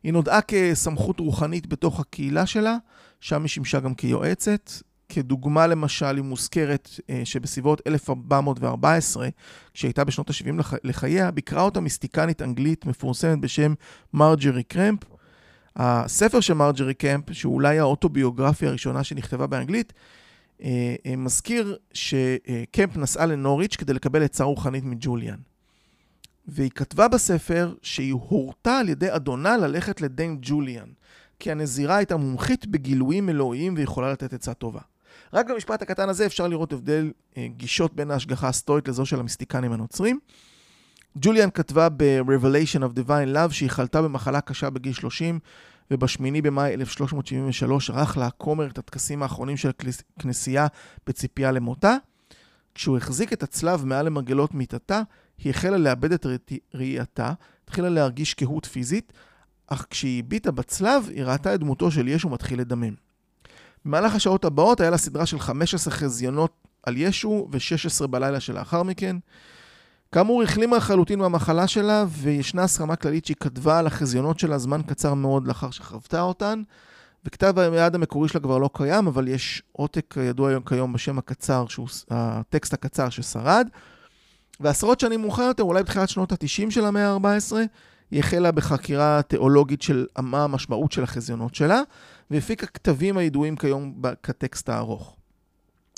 היא 0.02 0.12
נודעה 0.12 0.40
כסמכות 0.40 1.20
רוחנית 1.20 1.66
בתוך 1.66 2.00
הקהילה 2.00 2.46
שלה, 2.46 2.76
שם 3.20 3.42
היא 3.42 3.48
שימשה 3.48 3.80
גם 3.80 3.94
כיועצת. 3.94 4.70
כדוגמה 5.08 5.66
למשל, 5.66 6.16
היא 6.16 6.24
מוזכרת 6.24 6.88
שבסביבות 7.24 7.82
1414, 7.86 9.28
כשהייתה 9.74 10.04
בשנות 10.04 10.30
ה-70 10.30 10.76
לחייה, 10.84 11.30
ביקרה 11.30 11.62
אותה 11.62 11.80
מיסטיקנית 11.80 12.42
אנגלית 12.42 12.86
מפורסמת 12.86 13.40
בשם 13.40 13.74
מרג'רי 14.12 14.62
קרמפ. 14.62 15.00
הספר 15.76 16.40
של 16.40 16.54
מרג'רי 16.54 16.94
קמפ, 16.94 17.32
שהוא 17.32 17.54
אולי 17.54 17.78
האוטוביוגרפיה 17.78 18.68
הראשונה 18.68 19.04
שנכתבה 19.04 19.46
באנגלית, 19.46 19.92
מזכיר 21.16 21.76
שקמפ 21.92 22.96
נסעה 22.96 23.26
לנוריץ' 23.26 23.76
כדי 23.76 23.92
לקבל 23.92 24.22
עצה 24.22 24.44
רוחנית 24.44 24.84
מג'וליאן. 24.84 25.38
והיא 26.46 26.70
כתבה 26.70 27.08
בספר 27.08 27.74
שהיא 27.82 28.12
הורתה 28.12 28.78
על 28.78 28.88
ידי 28.88 29.16
אדונה 29.16 29.56
ללכת 29.56 30.00
לדיים 30.00 30.38
ג'וליאן. 30.42 30.88
כי 31.40 31.50
הנזירה 31.50 31.96
הייתה 31.96 32.16
מומחית 32.16 32.66
בגילויים 32.66 33.28
אלוהיים 33.28 33.74
ויכולה 33.76 34.12
לתת 34.12 34.32
עצה 34.32 34.54
טובה. 34.54 34.80
רק 35.32 35.50
במשפט 35.50 35.82
הקטן 35.82 36.08
הזה 36.08 36.26
אפשר 36.26 36.48
לראות 36.48 36.72
הבדל 36.72 37.12
אה, 37.36 37.46
גישות 37.56 37.94
בין 37.94 38.10
ההשגחה 38.10 38.48
הסטואית 38.48 38.88
לזו 38.88 39.06
של 39.06 39.20
המיסטיקנים 39.20 39.72
הנוצרים. 39.72 40.18
ג'וליאן 41.18 41.48
כתבה 41.54 41.88
ב-Revelation 41.88 42.80
of 42.80 42.98
Divine 42.98 43.36
Love 43.36 43.52
שהיא 43.52 43.70
חלתה 43.70 44.02
במחלה 44.02 44.40
קשה 44.40 44.70
בגיל 44.70 44.92
30 44.92 45.38
ובשמיני 45.90 46.42
במאי 46.42 46.74
1373 46.74 47.90
ערך 47.90 48.16
לה 48.16 48.26
הכומר 48.26 48.66
את 48.66 48.78
הטקסים 48.78 49.22
האחרונים 49.22 49.56
של 49.56 49.70
הכנסייה 50.18 50.66
בציפייה 51.06 51.52
למותה. 51.52 51.96
כשהוא 52.74 52.96
החזיק 52.96 53.32
את 53.32 53.42
הצלב 53.42 53.84
מעל 53.84 54.06
למרגלות 54.06 54.54
מיטתה, 54.54 55.02
היא 55.38 55.50
החלה 55.50 55.78
לאבד 55.78 56.12
את 56.12 56.26
ראייתה, 56.74 57.32
התחילה 57.64 57.88
להרגיש 57.88 58.34
קהות 58.34 58.66
פיזית, 58.66 59.12
אך 59.66 59.86
כשהיא 59.90 60.18
הביטה 60.18 60.50
בצלב, 60.50 61.08
היא 61.08 61.24
ראתה 61.24 61.54
את 61.54 61.60
דמותו 61.60 61.90
של 61.90 62.08
ישו 62.08 62.28
מתחיל 62.28 62.60
לדמם. 62.60 62.94
במהלך 63.84 64.14
השעות 64.14 64.44
הבאות 64.44 64.80
היה 64.80 64.90
לה 64.90 64.98
סדרה 64.98 65.26
של 65.26 65.38
15 65.38 65.94
חזיונות 65.94 66.52
על 66.82 66.96
ישו 66.96 67.48
ו-16 67.52 68.06
בלילה 68.06 68.40
שלאחר 68.40 68.82
מכן. 68.82 69.16
כאמור, 70.14 70.42
החלימה 70.42 70.76
לחלוטין 70.76 71.18
מהמחלה 71.18 71.66
שלה, 71.66 72.04
וישנה 72.08 72.62
הסכמה 72.62 72.96
כללית 72.96 73.24
שהיא 73.24 73.36
כתבה 73.40 73.78
על 73.78 73.86
החזיונות 73.86 74.38
שלה 74.38 74.58
זמן 74.58 74.82
קצר 74.82 75.14
מאוד 75.14 75.46
לאחר 75.46 75.70
שחוותה 75.70 76.20
אותן. 76.20 76.62
וכתב 77.24 77.58
היד 77.58 77.94
המקורי 77.94 78.28
שלה 78.28 78.40
כבר 78.40 78.58
לא 78.58 78.70
קיים, 78.72 79.06
אבל 79.06 79.28
יש 79.28 79.62
עותק 79.72 80.14
ידוע 80.20 80.48
היום 80.48 80.62
כיום 80.62 80.92
בשם 80.92 81.18
הקצר, 81.18 81.66
שהוא 81.68 81.88
הטקסט 82.10 82.72
הקצר 82.72 83.08
ששרד. 83.08 83.68
ועשרות 84.60 85.00
שנים 85.00 85.20
מאוחר 85.20 85.42
יותר, 85.42 85.62
אולי 85.62 85.82
בתחילת 85.82 86.08
שנות 86.08 86.32
ה-90 86.32 86.70
של 86.70 86.84
המאה 86.84 87.10
ה-14, 87.10 87.56
היא 88.10 88.20
החלה 88.20 88.52
בחקירה 88.52 89.22
תיאולוגית 89.22 89.82
של 89.82 90.06
מה 90.18 90.44
המשמעות 90.44 90.92
של 90.92 91.02
החזיונות 91.02 91.54
שלה, 91.54 91.80
והפיקה 92.30 92.66
כתבים 92.66 93.16
הידועים 93.16 93.56
כיום 93.56 94.02
כטקסט 94.22 94.68
הארוך. 94.68 95.16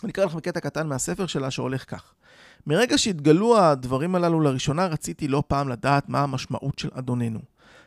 אני 0.05 0.13
אקרא 0.13 0.25
לכם 0.25 0.41
קטע 0.41 0.61
קטן 0.61 0.87
מהספר 0.87 1.27
שלה 1.27 1.51
שהולך 1.51 1.91
כך. 1.91 2.13
מרגע 2.67 2.99
שהתגלו 2.99 3.59
הדברים 3.59 4.15
הללו 4.15 4.41
לראשונה, 4.41 4.87
רציתי 4.87 5.29
לא 5.29 5.43
פעם 5.49 5.69
לדעת 5.69 6.09
מה 6.09 6.23
המשמעות 6.23 6.79
של 6.79 6.89
אדוננו. 6.93 7.41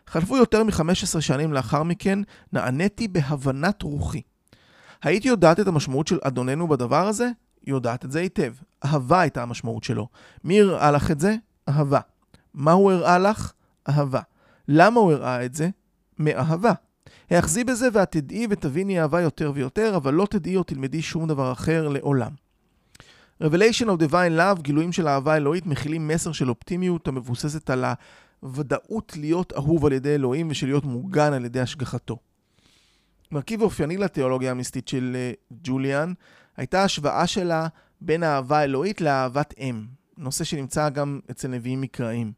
חלפו 0.08 0.38
יותר 0.38 0.64
מ-15 0.64 1.22
שנים 1.22 1.54
לאחר 1.54 1.84
מכן, 1.84 2.20
נעניתי 2.54 3.08
בהבנת 3.08 3.82
רוחי. 3.82 4.22
הייתי 5.04 5.28
יודעת 5.28 5.60
את 5.60 5.68
המשמעות 5.68 6.08
של 6.08 6.18
אדוננו 6.22 6.68
בדבר 6.68 7.08
הזה? 7.08 7.30
יודעת 7.68 8.06
את 8.06 8.12
זה 8.12 8.20
היטב. 8.20 8.54
אהבה 8.86 9.22
הייתה 9.22 9.44
המשמעות 9.44 9.84
שלו. 9.84 10.08
מי 10.44 10.62
הראה 10.62 10.92
לך 10.92 11.12
את 11.12 11.20
זה? 11.20 11.36
אהבה. 11.70 12.00
מה 12.54 12.72
הוא 12.72 12.92
הראה 12.92 13.20
לך? 13.20 13.54
אהבה. 13.90 14.22
למה 14.68 15.00
הוא 15.00 15.12
הראה 15.12 15.46
את 15.46 15.54
זה? 15.54 15.70
מאהבה. 16.20 16.74
האחזי 17.30 17.64
בזה 17.64 17.88
ואת 17.94 18.12
תדעי 18.12 18.48
ותביני 18.50 19.02
אהבה 19.02 19.22
יותר 19.22 19.52
ויותר, 19.56 19.96
אבל 19.96 20.14
לא 20.14 20.28
תדעי 20.30 20.56
או 20.56 20.64
תלמדי 20.64 21.02
שום 21.02 21.28
דבר 21.28 21.52
אחר 21.52 21.88
לעולם. 21.88 22.32
Revelation 23.44 23.86
of 23.86 24.02
Divine 24.02 24.38
Love, 24.38 24.62
גילויים 24.62 24.92
של 24.92 25.08
אהבה 25.08 25.38
אלוהית, 25.38 25.66
מכילים 25.66 26.08
מסר 26.08 26.32
של 26.32 26.50
אופטימיות 26.50 27.08
המבוססת 27.08 27.70
על 27.70 27.86
הוודאות 28.40 29.14
להיות 29.18 29.54
אהוב 29.54 29.86
על 29.86 29.92
ידי 29.92 30.16
אלוהים 30.16 30.48
ושל 30.50 30.68
להיות 30.68 30.86
מוגן 30.86 31.34
על 31.34 31.46
ידי 31.46 31.60
השגחתו. 31.60 32.18
מרכיב 33.32 33.62
אופייני 33.62 33.98
לתיאולוגיה 33.98 34.52
המיסטית 34.52 34.88
של 34.88 35.16
אה, 35.16 35.32
ג'וליאן 35.64 36.14
הייתה 36.58 36.84
השוואה 36.84 37.28
שלה 37.28 37.68
בין 38.02 38.24
אהבה 38.24 38.64
אלוהית 38.64 39.02
לאהבת 39.02 39.54
אם, 39.60 39.86
נושא 40.18 40.44
שנמצא 40.44 40.90
גם 40.90 41.20
אצל 41.32 41.48
נביאים 41.48 41.82
מקראיים. 41.82 42.32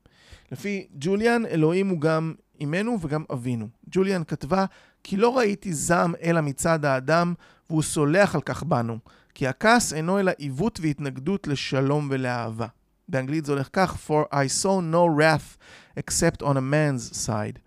לפי 0.52 0.88
ג'וליאן, 0.94 1.46
אלוהים 1.46 1.90
הוא 1.90 2.02
גם 2.02 2.34
אימנו 2.60 2.98
וגם 3.02 3.24
אבינו. 3.34 3.68
ג'וליאן 3.92 4.24
כתבה, 4.24 4.66
כי 5.04 5.18
לא 5.18 5.38
ראיתי 5.38 5.74
זעם 5.74 6.14
אלא 6.24 6.42
מצד 6.42 6.86
האדם, 6.86 7.34
והוא 7.70 7.82
סולח 7.82 8.36
על 8.36 8.42
כך 8.42 8.64
בנו. 8.64 8.98
כי 9.34 9.48
הכעס 9.48 9.94
אינו 9.94 10.20
אלא 10.20 10.32
עיוות 10.38 10.80
והתנגדות 10.82 11.48
לשלום 11.48 12.08
ולאהבה. 12.12 12.68
באנגלית 13.10 13.46
זה 13.46 13.52
הולך 13.52 13.70
כך, 13.74 13.96
For 14.08 14.34
I 14.34 14.64
saw 14.64 14.82
no 14.82 15.06
wrath 15.18 15.58
except 15.98 16.42
on 16.42 16.58
a 16.58 16.62
man's 16.62 17.18
side. 17.28 17.60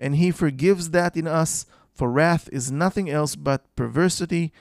And 0.00 0.14
he 0.14 0.30
forgives 0.30 0.90
that 0.90 1.16
in 1.16 1.26
us, 1.26 1.66
for 1.94 2.08
wrath 2.10 2.48
is 2.52 2.72
nothing 2.72 3.08
else 3.10 3.36
but 3.36 3.60
perversity 3.76 4.52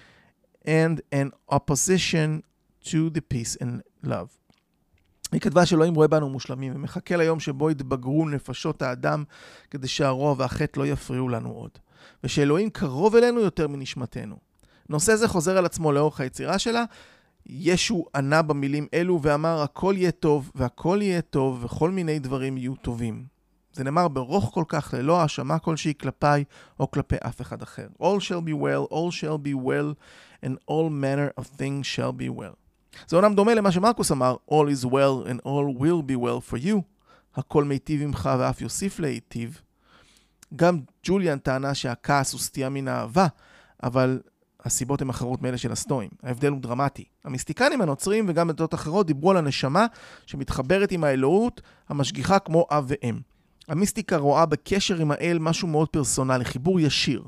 and 0.66 1.02
an 1.12 1.32
opposition 1.58 2.44
to 2.90 3.10
the 3.10 3.22
peace 3.22 3.56
and 3.62 3.82
love. 4.04 4.40
היא 5.32 5.42
כתבה 5.42 5.66
שאלוהים 5.66 5.96
רואה 5.96 6.08
בנו 6.08 6.30
מושלמים 6.30 6.76
ומחכה 6.76 7.16
ליום 7.16 7.40
שבו 7.40 7.72
יתבגרו 7.72 8.30
נפשות 8.30 8.82
האדם 8.82 9.24
כדי 9.72 9.88
שהרוע 9.88 10.36
והחטא 10.38 10.80
לא 10.80 10.88
יפריעו 10.88 11.30
לנו 11.30 11.50
עוד. 11.50 11.72
ושאלוהים 12.24 12.70
קרוב 12.70 13.16
אלינו 13.16 13.40
יותר 13.40 13.68
מנשמתנו. 13.68 14.49
נושא 14.90 15.16
זה 15.16 15.28
חוזר 15.28 15.58
על 15.58 15.66
עצמו 15.66 15.92
לאורך 15.92 16.22
היצירה 16.22 16.60
שלה. 16.60 16.86
ישו 17.46 18.06
ענה 18.16 18.42
במילים 18.42 18.88
אלו 18.94 19.20
ואמר, 19.22 19.62
הכל 19.62 19.94
יהיה 19.98 20.12
טוב, 20.12 20.52
והכל 20.56 21.00
יהיה 21.02 21.22
טוב, 21.22 21.66
וכל 21.66 21.92
מיני 21.92 22.20
דברים 22.20 22.58
יהיו 22.58 22.76
טובים. 22.76 23.26
זה 23.74 23.84
נאמר 23.84 24.08
ברוך 24.08 24.52
כל 24.54 24.64
כך, 24.68 24.94
ללא 24.98 25.22
האשמה 25.22 25.60
כלשהי 25.60 25.94
כלפיי 26.02 26.44
או 26.80 26.92
כלפי 26.92 27.16
אף 27.28 27.42
אחד 27.42 27.62
אחר. 27.62 27.88
All 28.02 28.20
shall 28.20 28.42
be 28.48 28.54
well, 28.54 28.94
all 28.94 29.12
shall 29.12 29.38
be 29.48 29.54
well, 29.68 29.96
and 30.46 30.54
all 30.68 30.90
manner 30.90 31.42
of 31.42 31.44
things 31.44 31.86
shall 31.96 32.14
be 32.22 32.40
well. 32.40 32.56
זה 33.08 33.18
אומנם 33.18 33.36
דומה 33.36 33.54
למה 33.54 33.72
שמרקוס 33.72 34.12
אמר, 34.12 34.36
All 34.52 34.84
is 34.84 34.86
well 34.86 35.30
and 35.30 35.40
all 35.46 35.80
will 35.82 36.12
be 36.12 36.16
well 36.16 36.52
for 36.54 36.66
you. 36.66 36.82
הכל 37.36 37.64
מיטיב 37.64 38.02
עמך 38.02 38.30
ואף 38.40 38.62
יוסיף 38.62 39.00
להיטיב. 39.00 39.62
גם 40.56 40.80
ג'וליאן 41.04 41.38
טענה 41.38 41.74
שהכעס 41.74 42.34
הוא 42.34 42.42
סטייה 42.42 42.70
מן 42.70 42.88
האהבה, 42.88 43.28
אבל 43.84 44.22
הסיבות 44.70 45.02
הן 45.02 45.10
אחרות 45.10 45.42
מאלה 45.42 45.58
של 45.58 45.72
הסטואים. 45.72 46.10
ההבדל 46.24 46.52
הוא 46.52 46.62
דרמטי. 46.62 47.04
המיסטיקנים 47.26 47.82
הנוצרים 47.82 48.26
וגם 48.28 48.48
בדתות 48.48 48.74
אחרות 48.74 49.08
דיברו 49.08 49.32
על 49.32 49.38
הנשמה 49.38 49.86
שמתחברת 50.26 50.92
עם 50.92 51.04
האלוהות 51.04 51.62
המשגיחה 51.90 52.40
כמו 52.40 52.66
אב 52.72 52.86
ואם. 52.88 53.20
המיסטיקה 53.68 54.18
רואה 54.18 54.46
בקשר 54.46 54.96
עם 54.96 55.12
האל 55.12 55.38
משהו 55.40 55.68
מאוד 55.68 55.90
פרסונלי, 55.90 56.46
חיבור 56.46 56.80
ישיר. 56.80 57.24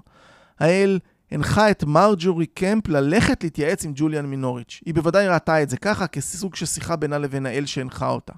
האל 0.59 0.99
הנחה 1.31 1.71
את 1.71 1.83
מרג'ורי 1.83 2.45
קמפ 2.45 2.87
ללכת 2.87 3.43
להתייעץ 3.43 3.85
עם 3.85 3.91
ג'וליאן 3.95 4.25
מנוריץ'. 4.25 4.79
היא 4.85 4.93
בוודאי 4.93 5.27
ראתה 5.27 5.63
את 5.63 5.69
זה 5.69 5.77
ככה 5.77 6.07
כסוג 6.07 6.55
של 6.55 6.65
שיחה 6.65 6.95
בינה 6.95 7.17
לבין 7.17 7.45
האל 7.45 7.65
שהנחה 7.65 8.09
אותה. 8.09 8.33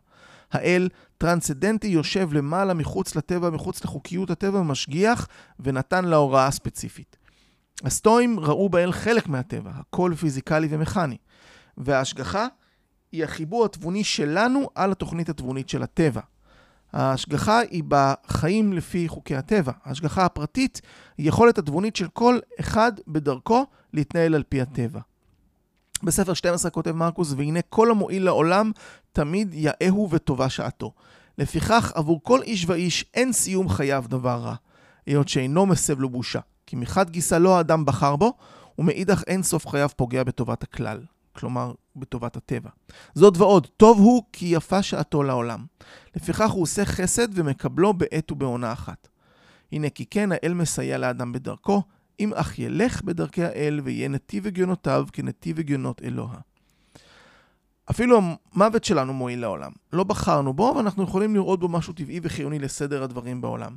האל 0.52 0.90
טרנסדנטי 1.18 1.88
יושב 1.88 2.34
למעלה 2.34 2.74
מחוץ 2.74 3.16
לטבע, 3.16 3.50
מחוץ 3.50 3.86
לחוקיות 3.86 4.30
הטבע, 4.30 4.62
משגיח 4.62 5.28
ונתן 5.60 6.06
לה 6.06 6.16
הוראה 6.16 6.52
ספציפית. 6.52 7.23
הסטואים 7.84 8.40
ראו 8.40 8.70
באל 8.70 8.92
חלק 8.92 9.28
מהטבע, 9.28 9.72
הכל 9.76 10.14
פיזיקלי 10.20 10.68
ומכני. 10.70 11.18
וההשגחה 11.78 12.48
היא 13.12 13.24
החיבור 13.24 13.66
התבוני 13.66 14.04
שלנו 14.04 14.70
על 14.76 14.92
התוכנית 14.92 15.30
התבונית 15.30 15.70
של 15.70 15.84
הטבע. 15.84 16.22
ההשגחה 16.94 17.60
היא 17.60 17.84
בחיים 17.88 18.74
לפי 18.74 19.08
חוקי 19.08 19.36
הטבע. 19.36 19.72
ההשגחה 19.84 20.26
הפרטית 20.26 20.82
היא 21.18 21.28
יכולת 21.28 21.58
התבונית 21.58 21.96
של 21.96 22.08
כל 22.08 22.40
אחד 22.60 22.92
בדרכו 23.08 23.66
להתנהל 23.94 24.36
על 24.36 24.44
פי 24.44 24.62
הטבע. 24.62 25.00
בספר 26.04 26.34
12 26.34 26.72
כותב 26.72 26.92
מרקוס, 26.92 27.34
והנה 27.38 27.62
כל 27.62 27.92
המועיל 27.92 28.24
לעולם 28.24 28.72
תמיד 29.12 29.54
יאהו 29.54 30.10
וטובה 30.12 30.50
שעתו. 30.50 30.92
לפיכך, 31.38 31.92
עבור 31.96 32.24
כל 32.24 32.42
איש 32.42 32.66
ואיש 32.68 33.06
אין 33.14 33.34
סיום 33.34 33.70
חייו 33.70 34.06
דבר 34.08 34.36
רע, 34.36 34.56
היות 35.06 35.28
שאינו 35.28 35.66
מסב 35.66 36.00
לו 36.00 36.10
בושה. 36.10 36.40
כי 36.66 36.76
מחד 36.76 37.10
גיסא 37.10 37.36
לא 37.36 37.58
האדם 37.58 37.86
בחר 37.86 38.16
בו, 38.16 38.34
ומאידך 38.80 39.24
אין 39.28 39.44
סוף 39.44 39.68
חייו 39.68 39.90
פוגע 39.96 40.24
בטובת 40.24 40.64
הכלל. 40.64 41.00
כלומר, 41.36 41.74
בטובת 41.96 42.38
הטבע. 42.38 42.70
זאת 43.16 43.38
ועוד, 43.38 43.68
טוב 43.78 44.00
הוא 44.00 44.24
כי 44.34 44.46
יפה 44.46 44.84
שעתו 44.84 45.24
לעולם. 45.24 45.66
לפיכך 46.16 46.52
הוא 46.52 46.62
עושה 46.62 46.86
חסד 46.86 47.28
ומקבלו 47.34 47.94
בעת 47.94 48.32
ובעונה 48.32 48.74
אחת. 48.74 49.08
הנה 49.72 49.90
כי 49.90 50.06
כן 50.06 50.30
האל 50.32 50.54
מסייע 50.54 50.98
לאדם 50.98 51.32
בדרכו, 51.32 51.82
אם 52.20 52.34
אך 52.34 52.60
ילך 52.60 53.02
בדרכי 53.02 53.44
האל 53.44 53.82
ויהיה 53.84 54.08
נתיב 54.08 54.48
הגיונותיו 54.48 55.06
כנתיב 55.14 55.60
הגיונות 55.60 56.02
אלוה. 56.04 56.36
אפילו 57.92 58.20
המוות 58.54 58.84
שלנו 58.84 59.14
מועיל 59.14 59.40
לעולם. 59.40 59.72
לא 59.94 60.04
בחרנו 60.04 60.54
בו, 60.54 60.72
אבל 60.72 60.80
אנחנו 60.80 61.04
יכולים 61.04 61.36
לראות 61.36 61.60
בו 61.60 61.68
משהו 61.68 61.94
טבעי 61.94 62.20
וחיוני 62.24 62.60
לסדר 62.60 63.04
הדברים 63.04 63.42
בעולם. 63.42 63.76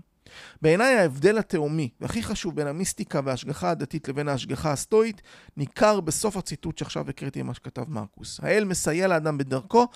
בעיניי 0.62 0.94
ההבדל 0.94 1.38
התהומי 1.38 1.88
והכי 2.00 2.22
חשוב 2.22 2.56
בין 2.56 2.66
המיסטיקה 2.66 3.20
וההשגחה 3.24 3.70
הדתית 3.70 4.08
לבין 4.08 4.28
ההשגחה 4.28 4.72
הסטואית 4.72 5.22
ניכר 5.56 6.00
בסוף 6.00 6.36
הציטוט 6.36 6.78
שעכשיו 6.78 7.08
הקראתי 7.10 7.42
ממה 7.42 7.54
שכתב 7.54 7.84
מרקוס. 7.88 8.40
האל 8.42 8.64
מסייע 8.64 9.08
לאדם 9.08 9.38
בדרכו, 9.38 9.86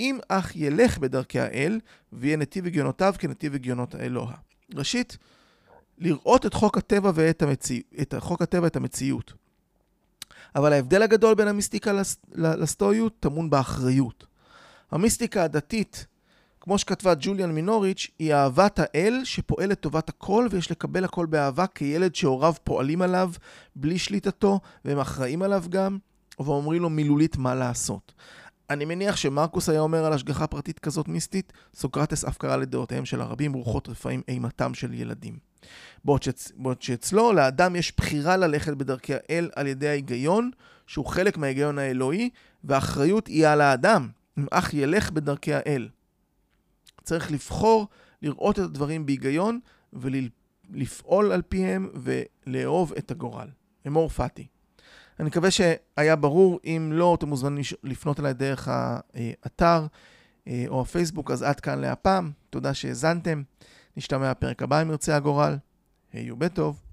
אם 0.00 0.18
אך 0.28 0.56
ילך 0.56 0.98
בדרכי 0.98 1.40
האל, 1.40 1.80
ויהיה 2.12 2.36
נתיב 2.36 2.66
הגיונותיו 2.66 3.14
כנתיב 3.18 3.54
הגיונות 3.54 3.94
האלוה. 3.94 4.34
ראשית, 4.74 5.18
לראות 5.98 6.46
את 6.46 6.54
חוק 6.54 6.78
הטבע 6.78 7.10
ואת 7.14 7.42
המציא... 7.42 7.82
את 8.00 8.14
חוק 8.18 8.42
הטבע 8.42 8.66
את 8.66 8.76
המציאות. 8.76 9.32
אבל 10.56 10.72
ההבדל 10.72 11.02
הגדול 11.02 11.34
בין 11.34 11.48
המיסטיקה 11.48 11.92
לסטואיות 12.34 13.20
טמון 13.20 13.50
באחריות. 13.50 14.26
המיסטיקה 14.90 15.44
הדתית 15.44 16.06
כמו 16.66 16.78
שכתבה 16.78 17.14
ג'וליאן 17.20 17.52
מינוריץ', 17.52 18.10
היא 18.18 18.34
אהבת 18.34 18.78
האל 18.82 19.20
שפועל 19.24 19.70
לטובת 19.70 20.08
הכל 20.08 20.48
ויש 20.50 20.70
לקבל 20.70 21.04
הכל 21.04 21.26
באהבה 21.26 21.66
כילד 21.66 22.14
שהוריו 22.14 22.54
פועלים 22.64 23.02
עליו 23.02 23.30
בלי 23.76 23.98
שליטתו 23.98 24.60
והם 24.84 24.98
אחראים 24.98 25.42
עליו 25.42 25.64
גם, 25.68 25.98
ואומרים 26.38 26.82
לו 26.82 26.90
מילולית 26.90 27.36
מה 27.36 27.54
לעשות. 27.54 28.12
אני 28.70 28.84
מניח 28.84 29.16
שמרקוס 29.16 29.68
היה 29.68 29.80
אומר 29.80 30.04
על 30.04 30.12
השגחה 30.12 30.46
פרטית 30.46 30.78
כזאת 30.78 31.08
מיסטית, 31.08 31.52
סוקרטס 31.74 32.24
אף 32.24 32.36
קרא 32.36 32.56
לדעותיהם 32.56 33.04
של 33.04 33.20
הרבים 33.20 33.52
רוחות 33.52 33.88
רפאים 33.88 34.22
אימתם 34.28 34.74
של 34.74 34.94
ילדים. 34.94 35.38
בעוד, 36.04 36.22
שאצ... 36.22 36.52
בעוד 36.56 36.82
שאצלו 36.82 37.32
לאדם 37.32 37.76
יש 37.76 37.92
בחירה 37.96 38.36
ללכת 38.36 38.72
בדרכי 38.72 39.14
האל 39.14 39.50
על 39.56 39.66
ידי 39.66 39.88
ההיגיון, 39.88 40.50
שהוא 40.86 41.06
חלק 41.06 41.36
מההיגיון 41.36 41.78
האלוהי, 41.78 42.30
והאחריות 42.64 43.26
היא 43.26 43.46
על 43.48 43.60
האדם, 43.60 44.08
אם 44.38 44.46
אך 44.50 44.74
ילך 44.74 45.10
בדרכי 45.10 45.54
האל. 45.54 45.88
צריך 47.06 47.32
לבחור 47.32 47.88
לראות 48.22 48.58
את 48.58 48.64
הדברים 48.64 49.06
בהיגיון 49.06 49.60
ולפעול 49.92 51.32
על 51.32 51.42
פיהם 51.42 51.88
ולאהוב 51.94 52.92
את 52.98 53.10
הגורל. 53.10 53.48
אמור 53.86 54.08
פאטי. 54.08 54.46
אני 55.20 55.28
מקווה 55.28 55.50
שהיה 55.50 56.16
ברור, 56.16 56.60
אם 56.64 56.90
לא, 56.92 57.14
אתם 57.14 57.28
מוזמנים 57.28 57.62
לפנות 57.82 58.20
אליי 58.20 58.34
דרך 58.34 58.68
האתר 58.68 59.86
אה, 60.48 60.64
או 60.68 60.80
הפייסבוק, 60.80 61.30
אז 61.30 61.42
עד 61.42 61.60
כאן 61.60 61.78
להפעם. 61.78 62.30
תודה 62.50 62.74
שהאזנתם. 62.74 63.42
נשתמע 63.96 64.30
בפרק 64.30 64.62
הבא 64.62 64.82
אם 64.82 64.90
ירצה 64.90 65.16
הגורל. 65.16 65.56
היו 66.12 66.36
בטוב. 66.36 66.85